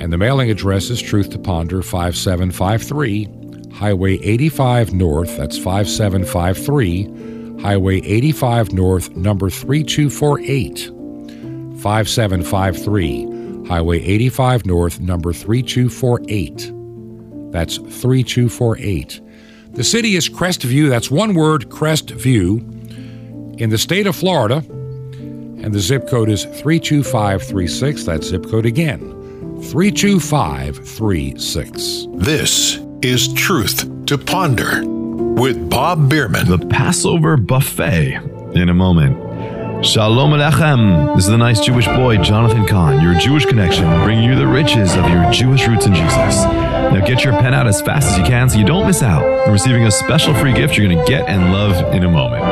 [0.00, 3.28] And the mailing address is Truth to Ponder 5753,
[3.70, 10.78] Highway 85 North, that's 5753, Highway 85 North, number 3248.
[11.82, 16.72] 5753, Highway 85 North, number 3248.
[17.52, 19.20] That's 3248.
[19.72, 20.88] The city is Crestview.
[20.88, 24.64] That's one word, Crestview, in the state of Florida.
[25.68, 28.04] And the zip code is 32536.
[28.04, 29.00] That zip code again,
[29.64, 32.06] 32536.
[32.14, 36.48] This is Truth to Ponder with Bob Bierman.
[36.48, 38.14] The Passover Buffet
[38.54, 39.84] in a moment.
[39.84, 41.14] Shalom Alechem.
[41.14, 44.96] This is the nice Jewish boy, Jonathan Cahn, your Jewish connection, bringing you the riches
[44.96, 46.44] of your Jewish roots in Jesus.
[46.44, 49.22] Now get your pen out as fast as you can so you don't miss out
[49.22, 52.42] on receiving a special free gift you're going to get and love in a moment.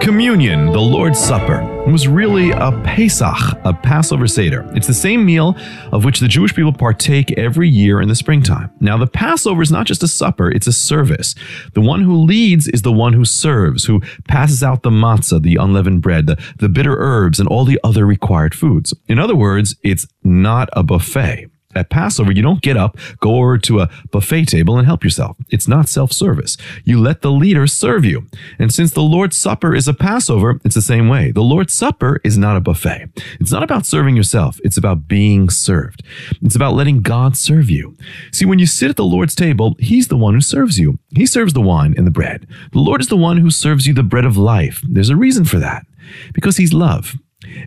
[0.00, 4.64] Communion, the Lord's Supper, was really a Pesach, a Passover Seder.
[4.74, 5.56] It's the same meal
[5.92, 8.70] of which the Jewish people partake every year in the springtime.
[8.80, 11.34] Now, the Passover is not just a supper, it's a service.
[11.74, 15.56] The one who leads is the one who serves, who passes out the matzah, the
[15.56, 18.94] unleavened bread, the, the bitter herbs, and all the other required foods.
[19.08, 21.48] In other words, it's not a buffet.
[21.78, 25.36] At Passover, you don't get up, go over to a buffet table and help yourself.
[25.48, 26.56] It's not self service.
[26.82, 28.26] You let the leader serve you.
[28.58, 31.30] And since the Lord's Supper is a Passover, it's the same way.
[31.30, 33.10] The Lord's Supper is not a buffet.
[33.38, 34.58] It's not about serving yourself.
[34.64, 36.02] It's about being served.
[36.42, 37.96] It's about letting God serve you.
[38.32, 40.98] See, when you sit at the Lord's table, He's the one who serves you.
[41.14, 42.48] He serves the wine and the bread.
[42.72, 44.82] The Lord is the one who serves you the bread of life.
[44.88, 45.86] There's a reason for that.
[46.32, 47.14] Because He's love.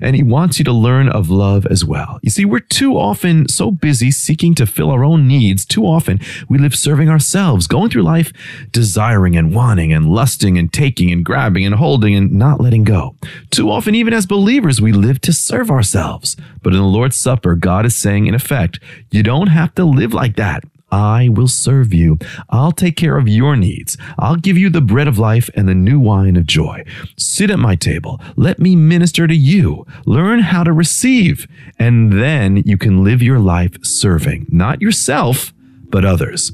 [0.02, 2.20] And he wants you to learn of love as well.
[2.22, 5.65] You see, we're too often so busy seeking to fill our own needs.
[5.65, 8.32] Too often we live serving ourselves, going through life
[8.72, 13.15] desiring and wanting and lusting and taking and grabbing and holding and not letting go.
[13.50, 16.36] Too often, even as believers, we live to serve ourselves.
[16.62, 20.13] But in the Lord's Supper, God is saying, in effect, you don't have to live
[20.13, 20.63] like that.
[20.92, 22.18] I will serve you.
[22.50, 23.98] I'll take care of your needs.
[24.20, 26.84] I'll give you the bread of life and the new wine of joy.
[27.18, 28.20] Sit at my table.
[28.36, 29.86] Let me minister to you.
[30.06, 31.48] Learn how to receive.
[31.80, 35.54] And then you can live your life serving, not yourself,
[35.90, 36.52] but others.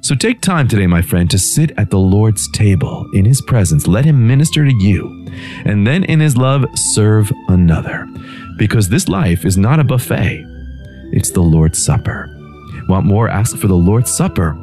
[0.00, 3.86] So take time today, my friend, to sit at the Lord's table in his presence.
[3.86, 5.26] Let him minister to you.
[5.64, 8.06] And then in his love, serve another.
[8.58, 10.44] Because this life is not a buffet,
[11.12, 12.37] it's the Lord's Supper.
[12.88, 13.28] Want more?
[13.28, 14.56] Ask for the Lord's Supper.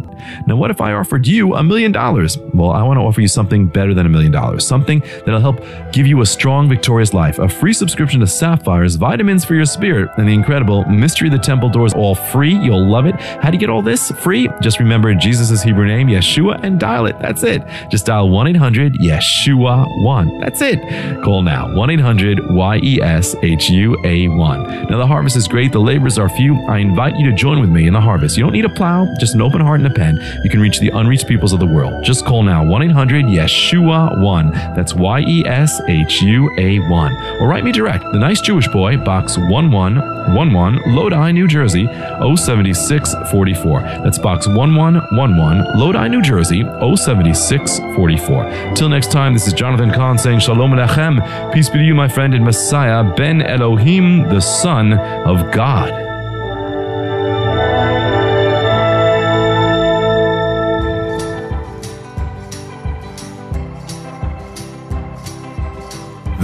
[0.47, 2.37] Now, what if I offered you a million dollars?
[2.53, 5.61] Well, I want to offer you something better than a million dollars, something that'll help
[5.91, 7.39] give you a strong, victorious life.
[7.39, 11.39] A free subscription to Sapphires, vitamins for your spirit, and the incredible Mystery of the
[11.39, 12.55] Temple Doors, all free.
[12.55, 13.15] You'll love it.
[13.15, 14.49] How do you get all this free?
[14.61, 17.17] Just remember Jesus' Hebrew name, Yeshua, and dial it.
[17.19, 17.61] That's it.
[17.89, 20.39] Just dial 1 800 Yeshua 1.
[20.39, 20.79] That's it.
[21.23, 24.63] Call now 1 800 Y E S H U A 1.
[24.89, 25.71] Now, the harvest is great.
[25.71, 26.55] The labors are few.
[26.67, 28.37] I invite you to join with me in the harvest.
[28.37, 30.79] You don't need a plow, just an open heart and a pen you can reach
[30.79, 32.03] the unreached peoples of the world.
[32.03, 34.51] Just call now 1 800 Yeshua 1.
[34.75, 37.15] That's Y E S H U A 1.
[37.39, 43.81] Or write me direct, The Nice Jewish Boy, Box 1111, Lodi, New Jersey 07644.
[43.81, 48.73] That's Box 1111, Lodi, New Jersey 07644.
[48.75, 51.53] Till next time, this is Jonathan Cahn saying Shalom Alechem.
[51.53, 56.04] Peace be to you, my friend and Messiah, Ben Elohim, the Son of God.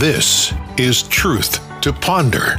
[0.01, 2.57] This is Truth to Ponder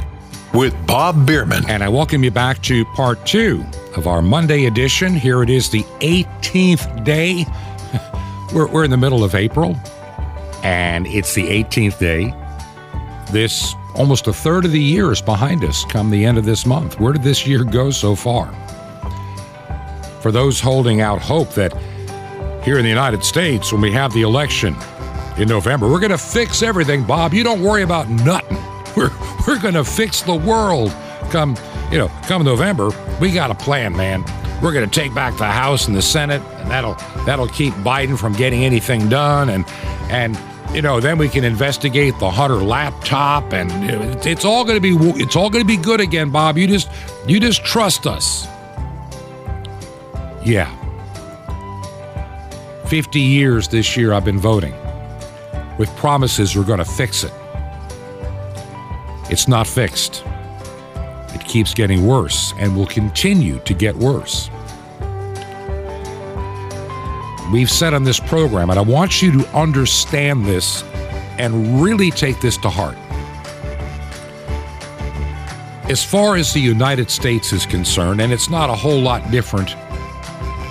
[0.53, 1.69] with Bob Bierman.
[1.69, 3.65] And I welcome you back to part two
[3.97, 5.13] of our Monday edition.
[5.13, 7.45] Here it is, the 18th day.
[8.53, 9.75] we're, we're in the middle of April,
[10.63, 12.33] and it's the 18th day.
[13.33, 16.65] This almost a third of the year is behind us come the end of this
[16.65, 16.97] month.
[16.97, 18.53] Where did this year go so far?
[20.21, 21.73] For those holding out hope that
[22.63, 24.77] here in the United States, when we have the election,
[25.37, 25.89] in November.
[25.89, 27.33] We're going to fix everything, Bob.
[27.33, 28.57] You don't worry about nothing.
[28.95, 29.11] We're
[29.47, 30.91] we're going to fix the world.
[31.31, 31.57] Come,
[31.91, 34.23] you know, come November, we got a plan, man.
[34.61, 36.93] We're going to take back the House and the Senate, and that'll
[37.25, 39.65] that'll keep Biden from getting anything done, and
[40.09, 40.39] and
[40.75, 43.71] you know then we can investigate the Hunter laptop, and
[44.25, 46.57] it's all going to be it's all going to be good again, Bob.
[46.57, 46.89] You just
[47.27, 48.47] you just trust us.
[50.43, 50.71] Yeah.
[52.87, 54.75] 50 years this year I've been voting
[55.77, 57.33] with promises we're going to fix it.
[59.29, 60.23] It's not fixed.
[61.33, 64.49] It keeps getting worse and will continue to get worse.
[67.51, 70.83] We've said on this program, and I want you to understand this
[71.37, 72.97] and really take this to heart.
[75.89, 79.75] As far as the United States is concerned, and it's not a whole lot different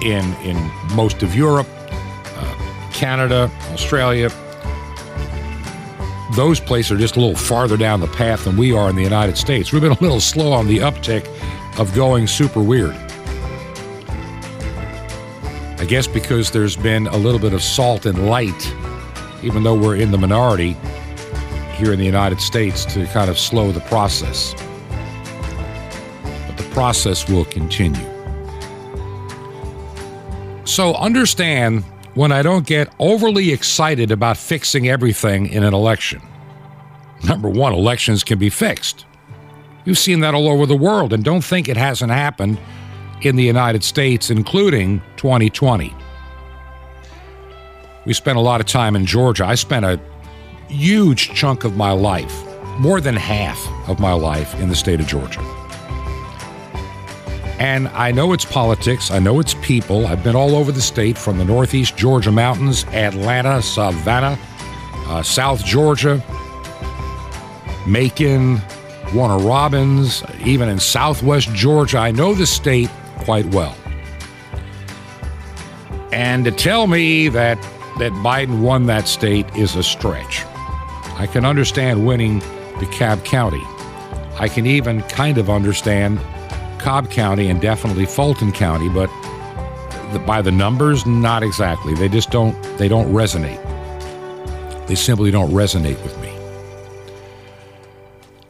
[0.03, 0.57] in, in
[0.95, 1.69] most of Europe,
[2.37, 4.31] uh, Canada, Australia,
[6.35, 9.03] those places are just a little farther down the path than we are in the
[9.03, 9.73] United States.
[9.73, 11.29] We've been a little slow on the uptick
[11.79, 12.95] of going super weird.
[15.79, 18.75] I guess because there's been a little bit of salt and light,
[19.43, 20.77] even though we're in the minority
[21.75, 24.55] here in the United States, to kind of slow the process.
[26.47, 28.09] But the process will continue.
[30.65, 31.85] So understand
[32.15, 36.21] when I don't get overly excited about fixing everything in an election.
[37.25, 39.07] Number one, elections can be fixed.
[39.85, 42.59] You've seen that all over the world, and don't think it hasn't happened
[43.23, 45.95] in the United States, including 2020.
[48.05, 49.47] We spent a lot of time in Georgia.
[49.47, 50.01] I spent a
[50.69, 52.35] huge chunk of my life,
[52.79, 53.59] more than half
[53.89, 55.41] of my life, in the state of Georgia.
[57.63, 60.09] And I know its politics, I know its people.
[60.09, 64.37] I've been all over the state from the Northeast Georgia mountains, Atlanta, Savannah,
[65.07, 66.21] uh, South Georgia,
[67.87, 68.61] Macon,
[69.15, 71.99] Warner Robins, even in Southwest Georgia.
[71.99, 73.77] I know the state quite well.
[76.11, 77.63] And to tell me that
[78.01, 80.45] that Biden won that state is a stretch.
[81.15, 82.41] I can understand winning
[82.81, 83.63] DeKalb County.
[84.41, 86.19] I can even kind of understand
[86.83, 89.07] Cobb County and definitely Fulton County, but
[90.13, 91.95] the, by the numbers, not exactly.
[91.95, 93.61] They just don't they don't resonate.
[94.89, 96.29] They simply don't resonate with me.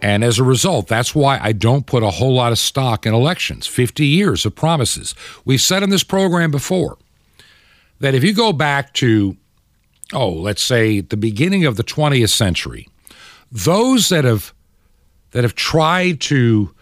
[0.00, 3.14] And as a result, that's why I don't put a whole lot of stock in
[3.14, 3.66] elections.
[3.66, 5.14] 50 years of promises.
[5.44, 6.96] We've said in this program before
[8.00, 9.36] that if you go back to,
[10.12, 12.88] oh, let's say the beginning of the 20th century,
[13.52, 14.54] those that have
[15.32, 16.74] that have tried to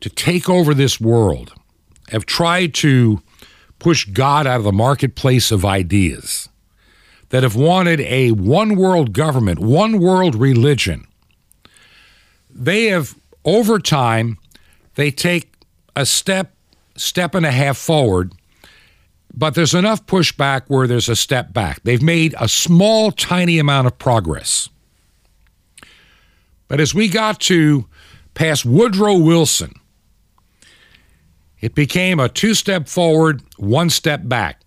[0.00, 1.52] to take over this world,
[2.10, 3.20] have tried to
[3.78, 6.48] push God out of the marketplace of ideas,
[7.30, 11.06] that have wanted a one world government, one world religion,
[12.50, 14.38] they have, over time,
[14.94, 15.52] they take
[15.94, 16.54] a step,
[16.96, 18.32] step and a half forward,
[19.34, 21.80] but there's enough pushback where there's a step back.
[21.84, 24.68] They've made a small, tiny amount of progress.
[26.66, 27.86] But as we got to
[28.34, 29.74] past Woodrow Wilson,
[31.60, 34.60] it became a two step forward, one step back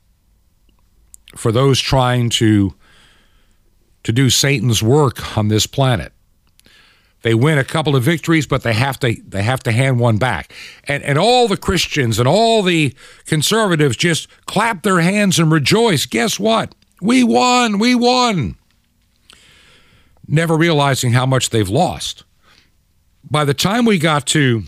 [1.36, 2.74] for those trying to,
[4.04, 6.12] to do Satan's work on this planet.
[7.24, 10.18] They win a couple of victories, but they have to they have to hand one
[10.18, 10.54] back.
[10.88, 16.06] And and all the Christians and all the conservatives just clap their hands and rejoice.
[16.08, 16.74] Guess what?
[17.00, 17.78] We won.
[17.78, 18.56] We won.
[20.28, 22.24] Never realizing how much they've lost.
[23.30, 24.64] By the time we got to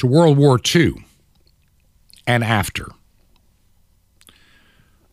[0.00, 1.04] to World War II
[2.26, 2.86] and after.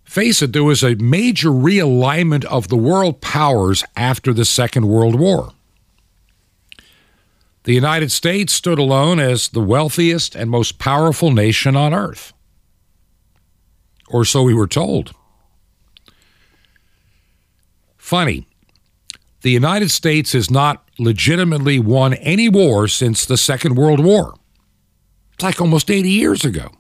[0.05, 5.15] Face it, there was a major realignment of the world powers after the Second World
[5.19, 5.51] War.
[7.63, 12.31] The United States stood alone as the wealthiest and most powerful nation on earth.
[14.07, 15.13] Or so we were told.
[17.97, 18.47] Funny,
[19.41, 24.35] the United States has not legitimately won any war since the Second World War.
[25.37, 26.71] It's like almost 80 years ago.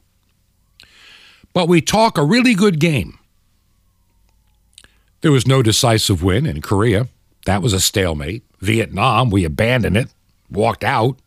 [1.53, 3.19] But we talk a really good game.
[5.21, 7.07] There was no decisive win in Korea.
[7.45, 8.43] That was a stalemate.
[8.59, 10.07] Vietnam, we abandoned it,
[10.49, 11.19] walked out.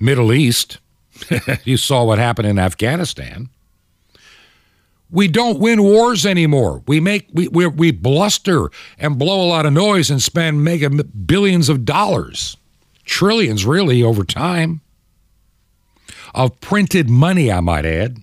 [0.00, 0.78] Middle East,
[1.64, 3.48] you saw what happened in Afghanistan.
[5.12, 6.82] We don't win wars anymore.
[6.88, 10.90] We make we, we, we bluster and blow a lot of noise and spend mega
[10.90, 12.56] billions of dollars,
[13.04, 14.80] trillions really over time
[16.34, 18.22] of printed money, I might add,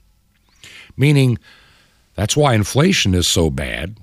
[0.98, 1.38] meaning
[2.16, 3.98] that's why inflation is so bad.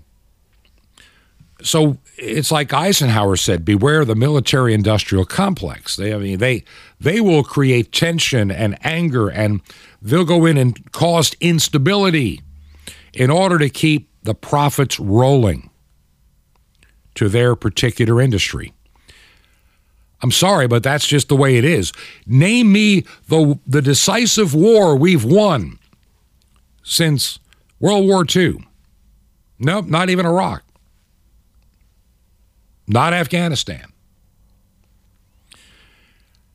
[1.62, 5.96] So it's like Eisenhower said, beware the military industrial complex.
[5.96, 6.64] They I mean they
[7.00, 9.60] they will create tension and anger and
[10.00, 12.40] they'll go in and cause instability
[13.12, 15.70] in order to keep the profits rolling
[17.14, 18.72] to their particular industry.
[20.26, 21.92] I'm sorry, but that's just the way it is.
[22.26, 25.78] Name me the, the decisive war we've won
[26.82, 27.38] since
[27.78, 28.66] World War II.
[29.60, 30.64] Nope, not even Iraq.
[32.88, 33.84] Not Afghanistan.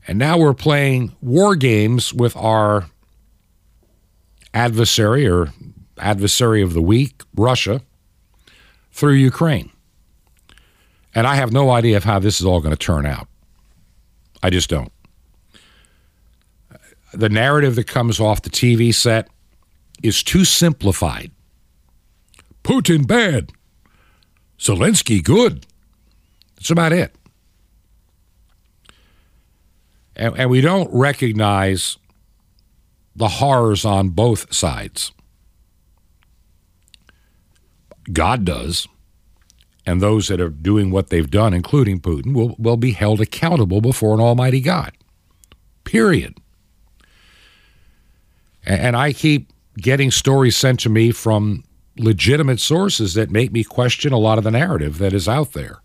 [0.05, 2.87] And now we're playing war games with our
[4.53, 5.53] adversary or
[5.97, 7.79] adversary of the week, Russia,
[8.91, 9.71] through Ukraine.
[11.15, 13.29] And I have no idea of how this is all going to turn out.
[14.43, 14.91] I just don't.
[17.13, 19.27] The narrative that comes off the TV set
[20.01, 21.31] is too simplified.
[22.63, 23.51] Putin bad.
[24.57, 25.65] Zelensky, good.
[26.55, 27.15] That's about it.
[30.15, 31.97] And, and we don't recognize
[33.15, 35.11] the horrors on both sides.
[38.11, 38.87] God does.
[39.85, 43.81] And those that are doing what they've done, including Putin, will, will be held accountable
[43.81, 44.91] before an almighty God.
[45.83, 46.37] Period.
[48.65, 51.63] And, and I keep getting stories sent to me from
[51.97, 55.81] legitimate sources that make me question a lot of the narrative that is out there.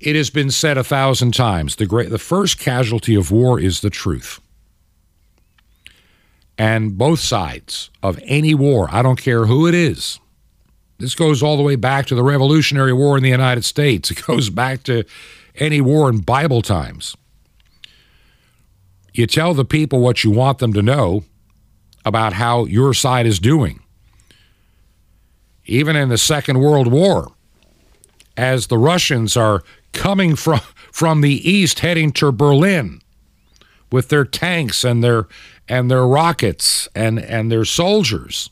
[0.00, 3.80] It has been said a thousand times the great the first casualty of war is
[3.80, 4.40] the truth.
[6.56, 10.20] And both sides of any war, I don't care who it is.
[11.04, 14.10] This goes all the way back to the Revolutionary War in the United States.
[14.10, 15.04] It goes back to
[15.54, 17.14] any war in Bible times.
[19.12, 21.24] You tell the people what you want them to know
[22.06, 23.80] about how your side is doing.
[25.66, 27.32] Even in the Second World War,
[28.34, 33.02] as the Russians are coming from, from the east heading to Berlin
[33.92, 35.28] with their tanks and their
[35.68, 38.48] and their rockets and, and their soldiers.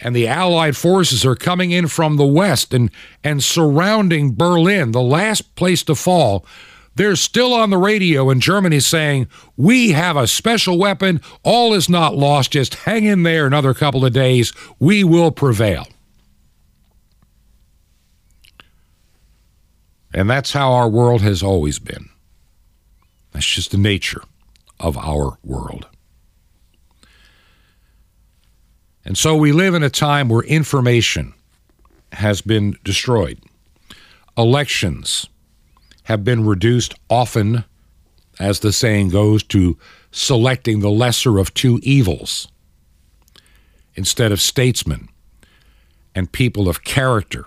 [0.00, 2.90] And the Allied forces are coming in from the west and,
[3.22, 6.46] and surrounding Berlin, the last place to fall.
[6.96, 11.20] They're still on the radio in Germany saying, We have a special weapon.
[11.42, 12.52] All is not lost.
[12.52, 14.52] Just hang in there another couple of days.
[14.78, 15.86] We will prevail.
[20.12, 22.08] And that's how our world has always been.
[23.32, 24.22] That's just the nature
[24.80, 25.86] of our world.
[29.10, 31.34] And so we live in a time where information
[32.12, 33.40] has been destroyed.
[34.38, 35.26] Elections
[36.04, 37.64] have been reduced often,
[38.38, 39.76] as the saying goes, to
[40.12, 42.46] selecting the lesser of two evils
[43.96, 45.08] instead of statesmen
[46.14, 47.46] and people of character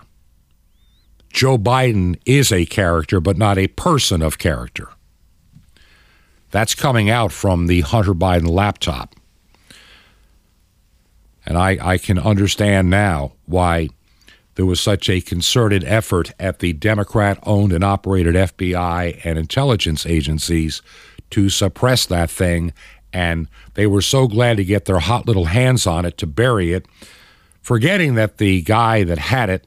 [1.30, 4.90] Joe Biden is a character, but not a person of character.
[6.50, 9.14] That's coming out from the Hunter Biden laptop.
[11.46, 13.88] And I, I can understand now why
[14.54, 20.06] there was such a concerted effort at the Democrat owned and operated FBI and intelligence
[20.06, 20.80] agencies
[21.30, 22.72] to suppress that thing.
[23.12, 26.72] And they were so glad to get their hot little hands on it to bury
[26.72, 26.86] it,
[27.62, 29.66] forgetting that the guy that had it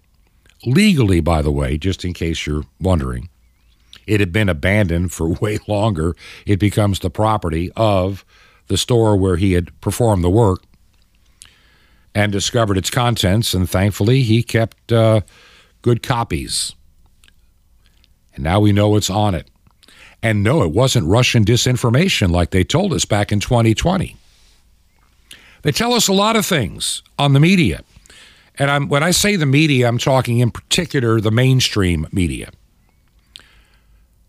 [0.65, 3.29] legally, by the way, just in case you're wondering.
[4.05, 6.15] It had been abandoned for way longer.
[6.45, 8.25] It becomes the property of
[8.67, 10.61] the store where he had performed the work
[12.17, 13.53] and discovered its contents.
[13.53, 15.21] And thankfully, he kept uh,
[15.83, 16.73] good copies.
[18.33, 19.47] And now we know what's on it.
[20.23, 24.15] And no, it wasn't Russian disinformation like they told us back in 2020.
[25.61, 27.81] They tell us a lot of things on the media.
[28.57, 32.49] And I'm, when I say the media, I'm talking in particular the mainstream media.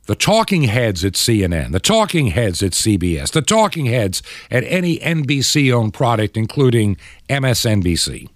[0.08, 4.98] The talking heads at CNN, the talking heads at CBS, the talking heads at any
[4.98, 6.96] NBC owned product, including
[7.28, 8.28] MSNBC.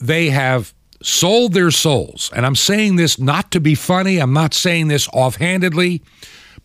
[0.00, 2.30] They have sold their souls.
[2.34, 6.02] And I'm saying this not to be funny, I'm not saying this offhandedly,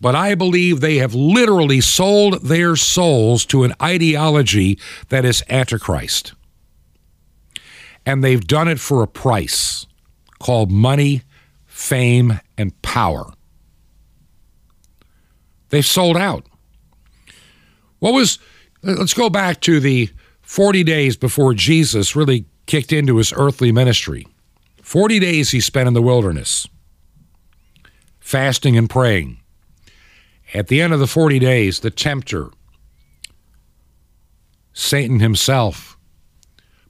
[0.01, 4.79] but I believe they have literally sold their souls to an ideology
[5.09, 6.33] that is Antichrist
[8.07, 9.85] and they've done it for a price
[10.39, 11.23] called money,
[11.65, 13.31] fame, and power.
[15.69, 16.45] They've sold out.
[17.99, 18.39] What was,
[18.83, 20.09] let's go back to the
[20.41, 24.25] 40 days before Jesus really kicked into his earthly ministry.
[24.81, 26.67] 40 days he spent in the wilderness,
[28.19, 29.39] fasting and praying.
[30.53, 32.49] At the end of the 40 days, the tempter,
[34.71, 35.97] Satan himself,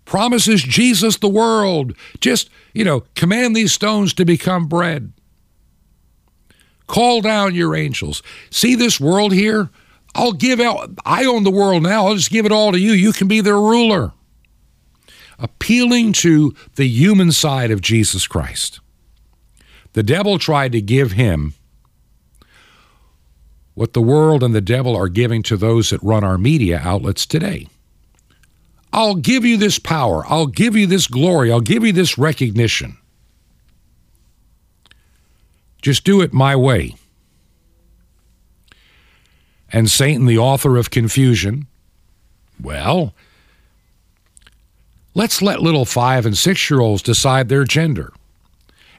[0.05, 1.93] promises Jesus the world.
[2.19, 5.11] Just, you know, command these stones to become bread.
[6.87, 8.23] Call down your angels.
[8.49, 9.69] See this world here?
[10.15, 12.07] I'll give out, I own the world now.
[12.07, 12.93] I'll just give it all to you.
[12.93, 14.13] You can be their ruler.
[15.37, 18.79] Appealing to the human side of Jesus Christ.
[19.93, 21.53] The devil tried to give him
[23.75, 27.27] what the world and the devil are giving to those that run our media outlets
[27.27, 27.67] today
[28.93, 30.23] I'll give you this power.
[30.27, 31.51] I'll give you this glory.
[31.51, 32.97] I'll give you this recognition.
[35.87, 36.95] Just do it my way.
[39.71, 41.65] And Satan, the author of confusion,
[42.61, 43.13] well,
[45.13, 48.11] let's let little five and six year olds decide their gender.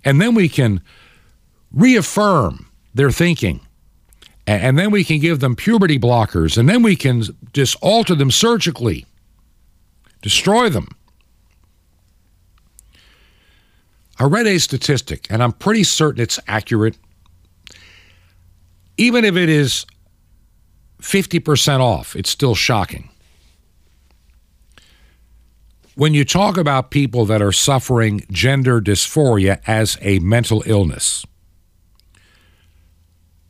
[0.02, 0.80] And then we can
[1.74, 3.60] reaffirm their thinking.
[4.46, 6.56] And then we can give them puberty blockers.
[6.56, 7.22] And then we can
[7.52, 9.04] just alter them surgically
[10.22, 10.96] destroy them.
[14.18, 16.96] I read a statistic, and I'm pretty certain it's accurate.
[18.96, 19.86] Even if it is
[21.00, 23.10] 50% off, it's still shocking.
[25.94, 31.24] When you talk about people that are suffering gender dysphoria as a mental illness,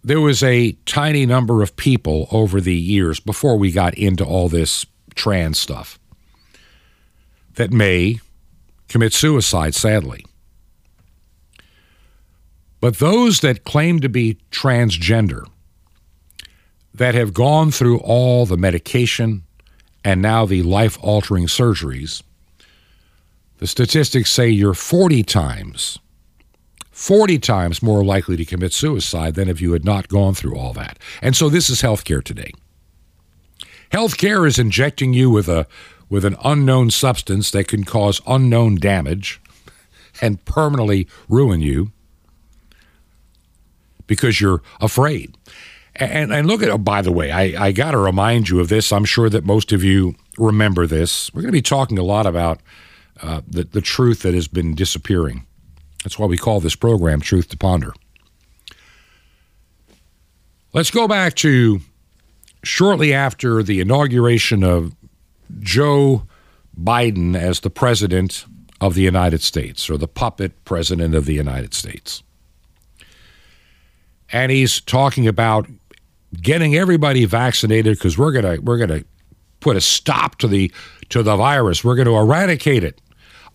[0.02, 4.48] there was a tiny number of people over the years before we got into all
[4.48, 5.98] this trans stuff
[7.54, 8.20] that may
[8.88, 10.24] commit suicide, sadly.
[12.80, 15.44] But those that claim to be transgender,
[16.94, 19.44] that have gone through all the medication
[20.04, 22.22] and now the life altering surgeries,
[23.58, 25.98] the statistics say you're 40 times,
[26.90, 30.72] 40 times more likely to commit suicide than if you had not gone through all
[30.72, 30.98] that.
[31.22, 32.52] And so this is healthcare today.
[33.92, 35.66] Healthcare is injecting you with a
[36.10, 39.40] with an unknown substance that can cause unknown damage
[40.22, 41.92] and permanently ruin you
[44.08, 45.36] because you're afraid.
[45.94, 48.68] And, and look at, oh, by the way, I, I got to remind you of
[48.68, 48.92] this.
[48.92, 51.32] I'm sure that most of you remember this.
[51.32, 52.60] We're going to be talking a lot about
[53.22, 55.44] uh, the, the truth that has been disappearing.
[56.04, 57.92] That's why we call this program Truth to Ponder.
[60.72, 61.80] Let's go back to
[62.62, 64.94] shortly after the inauguration of
[65.60, 66.26] Joe
[66.80, 68.44] Biden as the president
[68.80, 72.22] of the United States, or the puppet president of the United States.
[74.32, 75.68] And he's talking about
[76.40, 79.04] getting everybody vaccinated because we're gonna we're gonna
[79.60, 80.70] put a stop to the
[81.10, 81.84] to the virus.
[81.84, 83.00] We're going to eradicate it.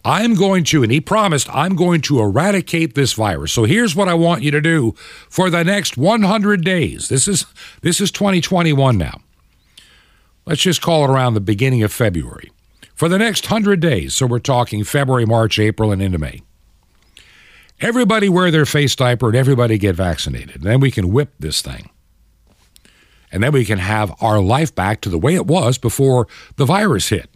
[0.06, 3.54] I'm going to, and he promised, I'm going to eradicate this virus.
[3.54, 4.94] So here's what I want you to do
[5.30, 7.08] for the next 100 days.
[7.08, 7.46] This is
[7.82, 9.22] this is 2021 now.
[10.46, 12.52] Let's just call it around the beginning of February.
[12.96, 16.42] For the next 100 days, so we're talking February, March, April, and into May.
[17.84, 20.56] Everybody wear their face diaper and everybody get vaccinated.
[20.56, 21.90] And then we can whip this thing.
[23.30, 26.64] And then we can have our life back to the way it was before the
[26.64, 27.30] virus hit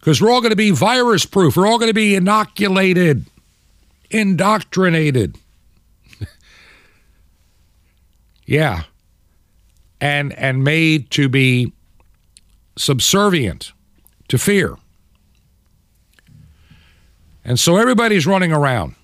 [0.00, 1.56] because we're all going to be virus proof.
[1.56, 3.26] We're all going to be inoculated,
[4.10, 5.38] indoctrinated.
[8.44, 8.82] yeah.
[10.00, 11.72] And and made to be
[12.76, 13.72] subservient
[14.26, 14.78] to fear.
[17.44, 18.96] And so everybody's running around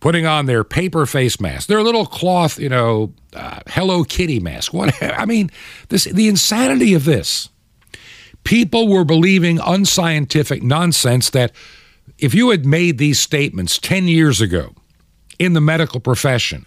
[0.00, 4.72] putting on their paper face mask, their little cloth, you know, uh, Hello Kitty mask.
[4.72, 5.50] What I mean,
[5.88, 7.48] this the insanity of this.
[8.42, 11.52] People were believing unscientific nonsense that
[12.18, 14.74] if you had made these statements 10 years ago
[15.38, 16.64] in the medical profession,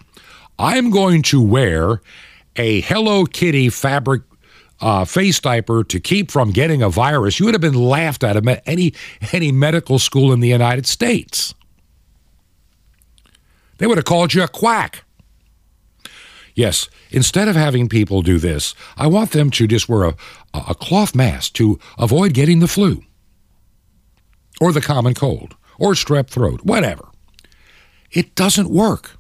[0.60, 2.02] I'm going to wear
[2.56, 4.22] a Hello Kitty fabric
[4.84, 8.36] uh, face diaper to keep from getting a virus, you would have been laughed at
[8.36, 8.94] at any,
[9.32, 11.54] any medical school in the United States.
[13.78, 15.04] They would have called you a quack.
[16.56, 20.16] Yes, instead of having people do this, I want them to just wear a,
[20.54, 23.04] a cloth mask to avoid getting the flu
[24.62, 27.08] or the common cold or strep throat, whatever.
[28.12, 29.18] It doesn't work.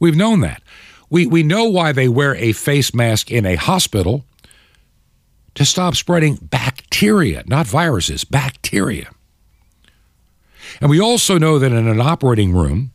[0.00, 0.62] We've known that.
[1.08, 4.24] We, we know why they wear a face mask in a hospital
[5.54, 9.10] to stop spreading bacteria, not viruses, bacteria.
[10.80, 12.92] And we also know that in an operating room,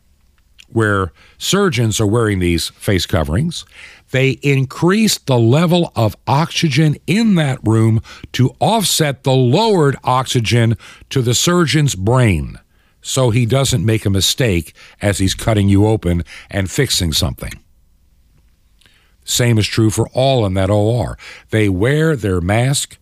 [0.72, 3.64] where surgeons are wearing these face coverings,
[4.12, 8.00] they increase the level of oxygen in that room
[8.32, 10.76] to offset the lowered oxygen
[11.10, 12.58] to the surgeon's brain
[13.02, 17.52] so he doesn't make a mistake as he's cutting you open and fixing something.
[19.24, 21.16] Same is true for all in that OR.
[21.50, 22.98] They wear their mask.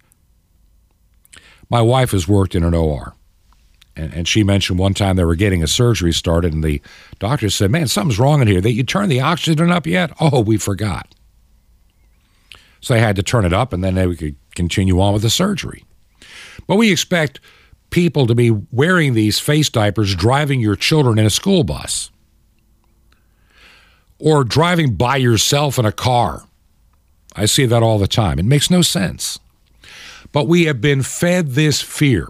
[1.70, 3.14] My wife has worked in an OR.
[3.98, 6.80] And, and she mentioned one time they were getting a surgery started, and the
[7.18, 8.60] doctor said, Man, something's wrong in here.
[8.60, 10.12] They, you turn the oxygen up yet?
[10.20, 11.14] Oh, we forgot.
[12.80, 15.30] So they had to turn it up, and then they could continue on with the
[15.30, 15.84] surgery.
[16.68, 17.40] But we expect
[17.90, 22.10] people to be wearing these face diapers driving your children in a school bus
[24.20, 26.44] or driving by yourself in a car.
[27.34, 28.38] I see that all the time.
[28.38, 29.38] It makes no sense.
[30.30, 32.28] But we have been fed this fear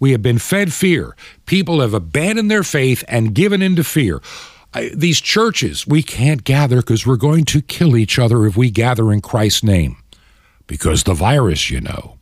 [0.00, 1.14] we have been fed fear.
[1.46, 4.20] People have abandoned their faith and given into fear.
[4.72, 8.70] I, these churches, we can't gather because we're going to kill each other if we
[8.70, 9.96] gather in Christ's name.
[10.66, 12.16] Because the virus, you know.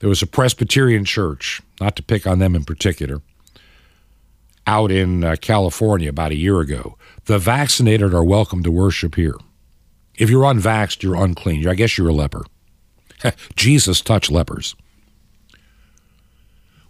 [0.00, 3.22] There was a Presbyterian church, not to pick on them in particular,
[4.66, 6.98] out in uh, California about a year ago.
[7.24, 9.36] The vaccinated are welcome to worship here.
[10.16, 11.66] If you're unvaxxed, you're unclean.
[11.66, 12.44] I guess you're a leper.
[13.56, 14.74] Jesus touched lepers.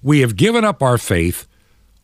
[0.05, 1.48] We have given up our faith.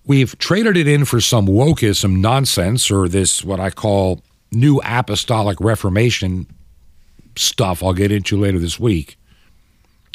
[0.06, 5.60] We've traded it in for some wokeism nonsense or this, what I call new apostolic
[5.60, 6.46] reformation
[7.36, 9.18] stuff I'll get into later this week.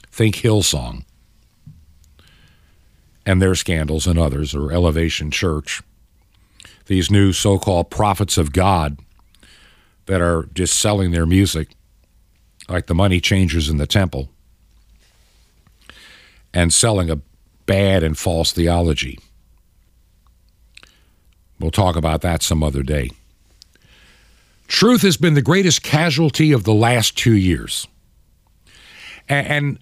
[0.09, 1.05] Think Hillsong
[3.23, 5.83] and their scandals and others, or Elevation Church.
[6.87, 8.97] These new so called prophets of God
[10.07, 11.75] that are just selling their music
[12.67, 14.29] like the money changers in the temple
[16.51, 17.21] and selling a
[17.65, 19.19] bad and false theology.
[21.59, 23.09] We'll talk about that some other day.
[24.67, 27.87] Truth has been the greatest casualty of the last two years.
[29.27, 29.79] And,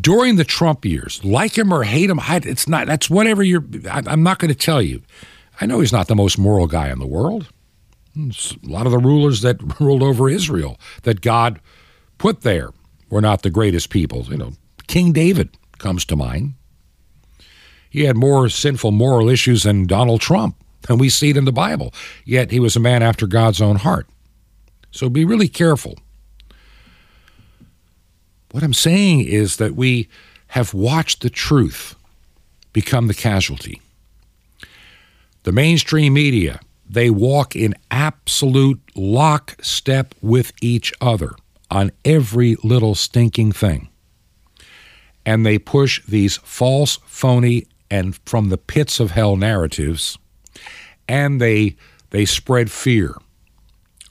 [0.00, 4.24] during the Trump years, like him or hate him, it's not, that's whatever you're, I'm
[4.24, 5.02] not going to tell you.
[5.60, 7.48] I know he's not the most moral guy in the world.
[8.16, 11.60] It's a lot of the rulers that ruled over Israel that God
[12.18, 12.70] put there
[13.08, 14.24] were not the greatest people.
[14.24, 14.52] You know,
[14.86, 16.54] King David comes to mind.
[17.94, 20.56] He had more sinful moral issues than Donald Trump,
[20.88, 21.94] and we see it in the Bible.
[22.24, 24.08] Yet he was a man after God's own heart.
[24.90, 26.00] So be really careful.
[28.50, 30.08] What I'm saying is that we
[30.48, 31.94] have watched the truth
[32.72, 33.80] become the casualty.
[35.44, 36.58] The mainstream media,
[36.90, 41.30] they walk in absolute lockstep with each other
[41.70, 43.88] on every little stinking thing.
[45.24, 50.18] And they push these false, phony, and from the pits of hell narratives,
[51.06, 51.76] and they,
[52.10, 53.14] they spread fear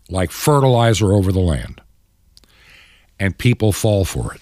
[0.10, 1.82] like fertilizer over the land.
[3.20, 4.42] And people fall for it.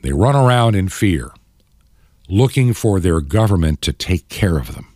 [0.00, 1.32] They run around in fear,
[2.30, 4.86] looking for their government to take care of them.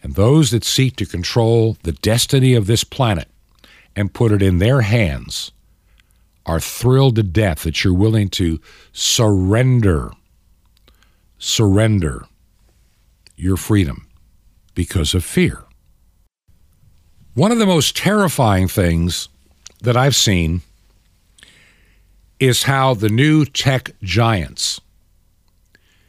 [0.00, 3.28] And those that seek to control the destiny of this planet
[3.96, 5.50] and put it in their hands
[6.46, 8.60] are thrilled to death that you're willing to
[8.92, 10.12] surrender,
[11.44, 12.24] surrender
[13.36, 14.08] your freedom
[14.74, 15.64] because of fear.
[17.34, 19.28] One of the most terrifying things
[19.82, 20.62] that I've seen
[22.40, 24.80] is how the new tech giants,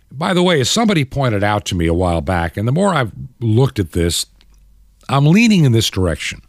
[0.10, 2.94] by the way, as somebody pointed out to me a while back, and the more
[2.94, 3.12] I've
[3.42, 4.26] looked at this,
[5.10, 6.42] I'm leaning in this direction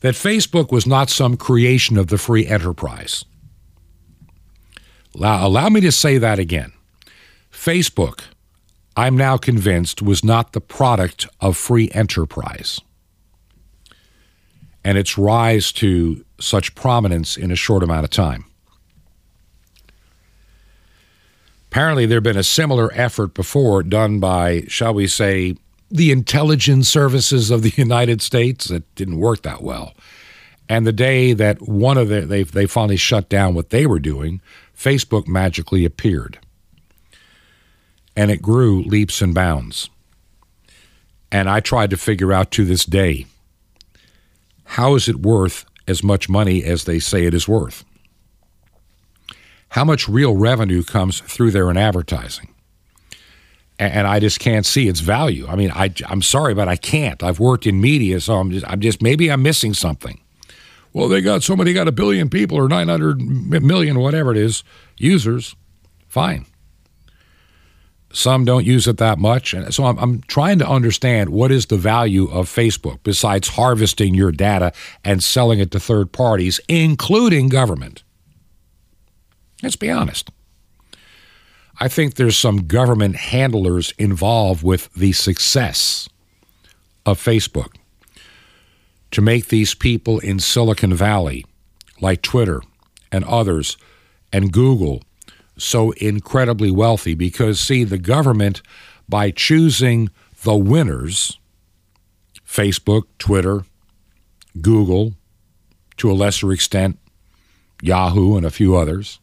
[0.00, 3.24] that Facebook was not some creation of the free enterprise.
[5.16, 6.72] Allow, allow me to say that again.
[7.62, 8.22] Facebook,
[8.96, 12.80] I'm now convinced, was not the product of free enterprise
[14.82, 18.46] and its rise to such prominence in a short amount of time.
[21.70, 25.54] Apparently, there had been a similar effort before done by, shall we say,
[25.88, 29.94] the intelligence services of the United States that didn't work that well.
[30.68, 34.00] And the day that one of the they they finally shut down what they were
[34.00, 34.40] doing,
[34.76, 36.40] Facebook magically appeared.
[38.16, 39.88] And it grew leaps and bounds.
[41.30, 43.26] And I tried to figure out to this day
[44.64, 47.84] how is it worth as much money as they say it is worth?
[49.70, 52.52] How much real revenue comes through there in advertising?
[53.78, 55.46] and I just can't see its value.
[55.48, 57.22] I mean, I, I'm sorry, but I can't.
[57.22, 60.20] I've worked in media, so I'm just, I'm just maybe I'm missing something.
[60.92, 63.20] Well, they got somebody got a billion people or 900
[63.62, 64.62] million, whatever it is,
[64.98, 65.56] users.
[66.06, 66.46] Fine.
[68.12, 71.66] Some don't use it that much, and so I'm, I'm trying to understand what is
[71.66, 77.48] the value of Facebook besides harvesting your data and selling it to third parties, including
[77.48, 78.02] government.
[79.62, 80.30] Let's be honest.
[81.80, 86.08] I think there's some government handlers involved with the success
[87.06, 87.74] of Facebook
[89.10, 91.46] to make these people in Silicon Valley,
[92.00, 92.60] like Twitter
[93.10, 93.76] and others,
[94.32, 95.02] and Google,
[95.62, 97.14] so incredibly wealthy.
[97.14, 98.62] Because, see, the government,
[99.08, 100.10] by choosing
[100.42, 101.38] the winners,
[102.46, 103.64] Facebook, Twitter,
[104.60, 105.14] Google,
[105.98, 106.98] to a lesser extent,
[107.80, 109.20] Yahoo, and a few others,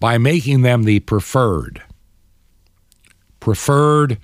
[0.00, 1.82] by making them the preferred
[3.38, 4.18] preferred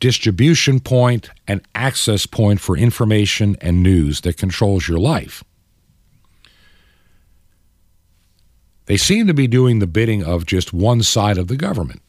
[0.00, 5.44] distribution point and access point for information and news that controls your life.
[8.86, 12.02] They seem to be doing the bidding of just one side of the government,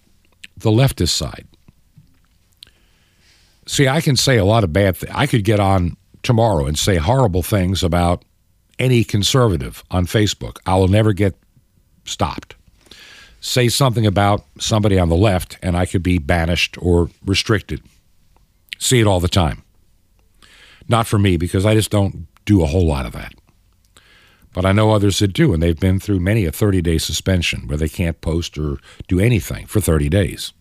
[0.58, 1.48] the leftist side.
[3.66, 5.14] See, I can say a lot of bad things.
[5.16, 8.24] I could get on tomorrow and say horrible things about
[8.78, 10.58] any conservative on Facebook.
[10.66, 11.36] I will never get
[12.04, 12.56] stopped.
[13.40, 17.82] Say something about somebody on the left, and I could be banished or restricted.
[18.80, 19.64] See it all the time.
[20.88, 23.34] Not for me, because I just don't do a whole lot of that.
[24.56, 27.68] But I know others that do, and they've been through many a 30 day suspension
[27.68, 28.78] where they can't post or
[29.10, 30.54] do anything for 30 days.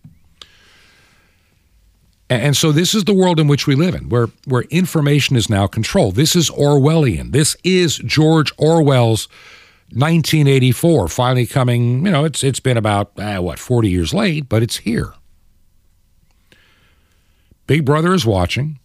[2.28, 5.48] And so this is the world in which we live in, where, where information is
[5.48, 6.16] now controlled.
[6.16, 7.30] This is Orwellian.
[7.30, 9.28] This is George Orwell's
[9.92, 12.04] 1984 finally coming.
[12.04, 15.14] You know, it's it's been about uh, what 40 years late, but it's here.
[17.68, 18.80] Big Brother is watching.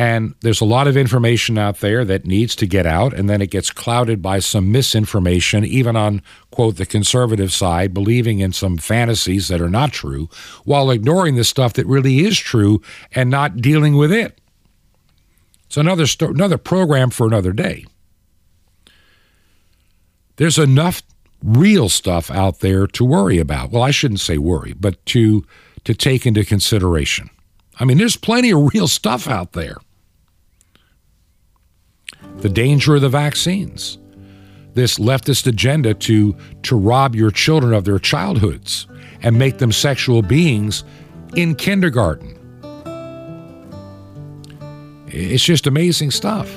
[0.00, 3.42] And there's a lot of information out there that needs to get out, and then
[3.42, 8.78] it gets clouded by some misinformation, even on, quote, the conservative side, believing in some
[8.78, 10.30] fantasies that are not true,
[10.64, 12.80] while ignoring the stuff that really is true
[13.14, 14.40] and not dealing with it.
[15.66, 17.84] It's another, sto- another program for another day.
[20.36, 21.02] There's enough
[21.44, 23.70] real stuff out there to worry about.
[23.70, 25.44] Well, I shouldn't say worry, but to,
[25.84, 27.28] to take into consideration.
[27.78, 29.76] I mean, there's plenty of real stuff out there
[32.40, 33.98] the danger of the vaccines,
[34.74, 38.86] this leftist agenda to, to rob your children of their childhoods
[39.22, 40.84] and make them sexual beings
[41.36, 42.36] in kindergarten.
[45.08, 46.48] It's just amazing stuff.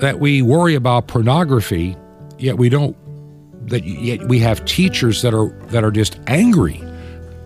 [0.00, 1.96] That we worry about pornography,
[2.38, 2.96] yet we don't
[3.68, 6.82] that yet we have teachers that are that are just angry.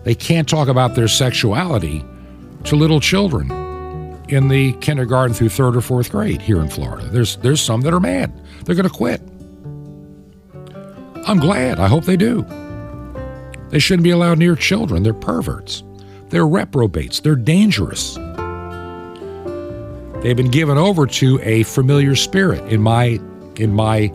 [0.03, 2.03] They can't talk about their sexuality
[2.65, 3.60] to little children
[4.31, 7.07] in the kindergarten through third or fourth grade here in Florida.
[7.07, 8.33] There's there's some that are mad.
[8.65, 9.21] They're going to quit.
[11.27, 11.79] I'm glad.
[11.79, 12.45] I hope they do.
[13.69, 15.03] They shouldn't be allowed near children.
[15.03, 15.83] They're perverts.
[16.29, 17.19] They're reprobates.
[17.19, 18.15] They're dangerous.
[20.21, 23.19] They've been given over to a familiar spirit in my
[23.57, 24.11] in my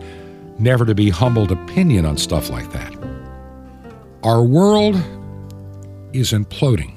[0.58, 2.94] never to be humbled opinion on stuff like that.
[4.22, 4.96] Our world
[6.12, 6.95] is imploding.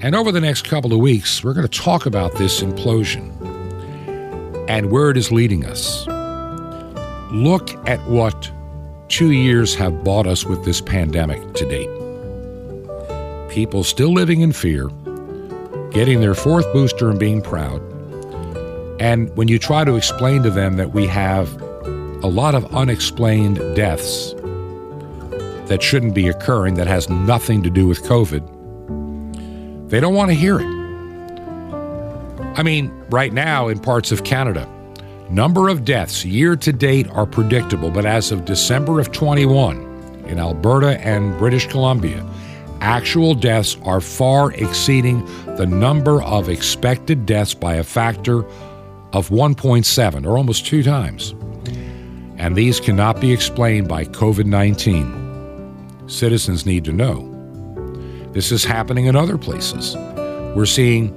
[0.00, 3.34] And over the next couple of weeks, we're going to talk about this implosion
[4.68, 6.06] and where it is leading us.
[7.32, 8.50] Look at what
[9.08, 11.90] two years have bought us with this pandemic to date.
[13.52, 14.88] People still living in fear,
[15.90, 17.82] getting their fourth booster and being proud.
[19.00, 21.60] And when you try to explain to them that we have
[22.22, 24.32] a lot of unexplained deaths
[25.66, 28.57] that shouldn't be occurring, that has nothing to do with COVID,
[29.88, 30.78] they don't want to hear it.
[32.56, 34.68] I mean, right now in parts of Canada,
[35.30, 40.38] number of deaths year to date are predictable, but as of December of 21 in
[40.38, 42.24] Alberta and British Columbia,
[42.80, 45.24] actual deaths are far exceeding
[45.56, 48.44] the number of expected deaths by a factor
[49.12, 51.34] of 1.7 or almost two times.
[52.36, 56.08] And these cannot be explained by COVID 19.
[56.08, 57.37] Citizens need to know.
[58.32, 59.96] This is happening in other places.
[60.54, 61.14] We're seeing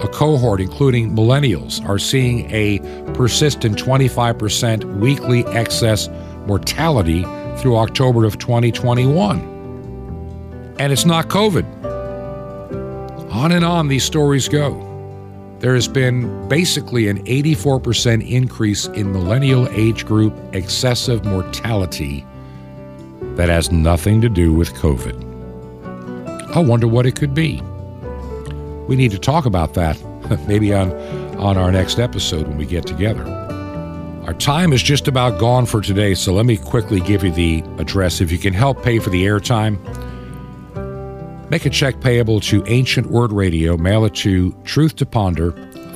[0.00, 2.78] a cohort, including millennials, are seeing a
[3.14, 6.08] persistent 25% weekly excess
[6.46, 7.24] mortality
[7.58, 9.40] through October of 2021.
[10.78, 11.64] And it's not COVID.
[13.32, 14.84] On and on these stories go.
[15.58, 22.24] There has been basically an 84% increase in millennial age group excessive mortality
[23.34, 25.24] that has nothing to do with COVID.
[26.54, 27.60] I wonder what it could be.
[28.88, 29.98] We need to talk about that
[30.48, 30.92] maybe on,
[31.36, 33.22] on our next episode when we get together.
[34.26, 37.62] Our time is just about gone for today, so let me quickly give you the
[37.78, 38.20] address.
[38.20, 39.78] If you can help pay for the airtime,
[41.50, 45.52] make a check payable to Ancient Word Radio, mail it to Truth to Ponder,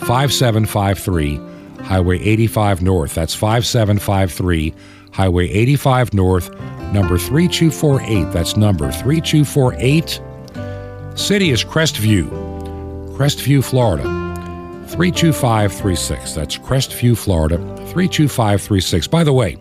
[0.07, 1.41] 5753
[1.83, 3.15] Highway 85 North.
[3.15, 4.75] That's 5753
[5.13, 6.51] Highway 85 North,
[6.93, 8.33] number 3248.
[8.33, 10.23] That's number 3248.
[11.15, 12.29] City is Crestview,
[13.17, 14.05] Crestview, Florida.
[14.89, 16.35] 32536.
[16.35, 17.57] That's Crestview, Florida.
[17.93, 19.07] 32536.
[19.07, 19.57] By the way,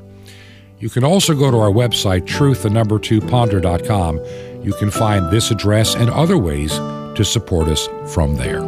[0.80, 4.20] you can also go to our website, truth, the number two, ponder.com.
[4.64, 8.62] You can find this address and other ways to support us from there.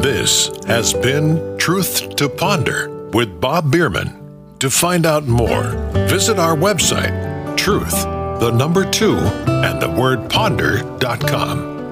[0.00, 4.16] This has been Truth to Ponder with Bob Bierman.
[4.58, 5.62] To find out more,
[6.08, 8.02] visit our website, truth,
[8.40, 11.79] the number two, and the word ponder.com.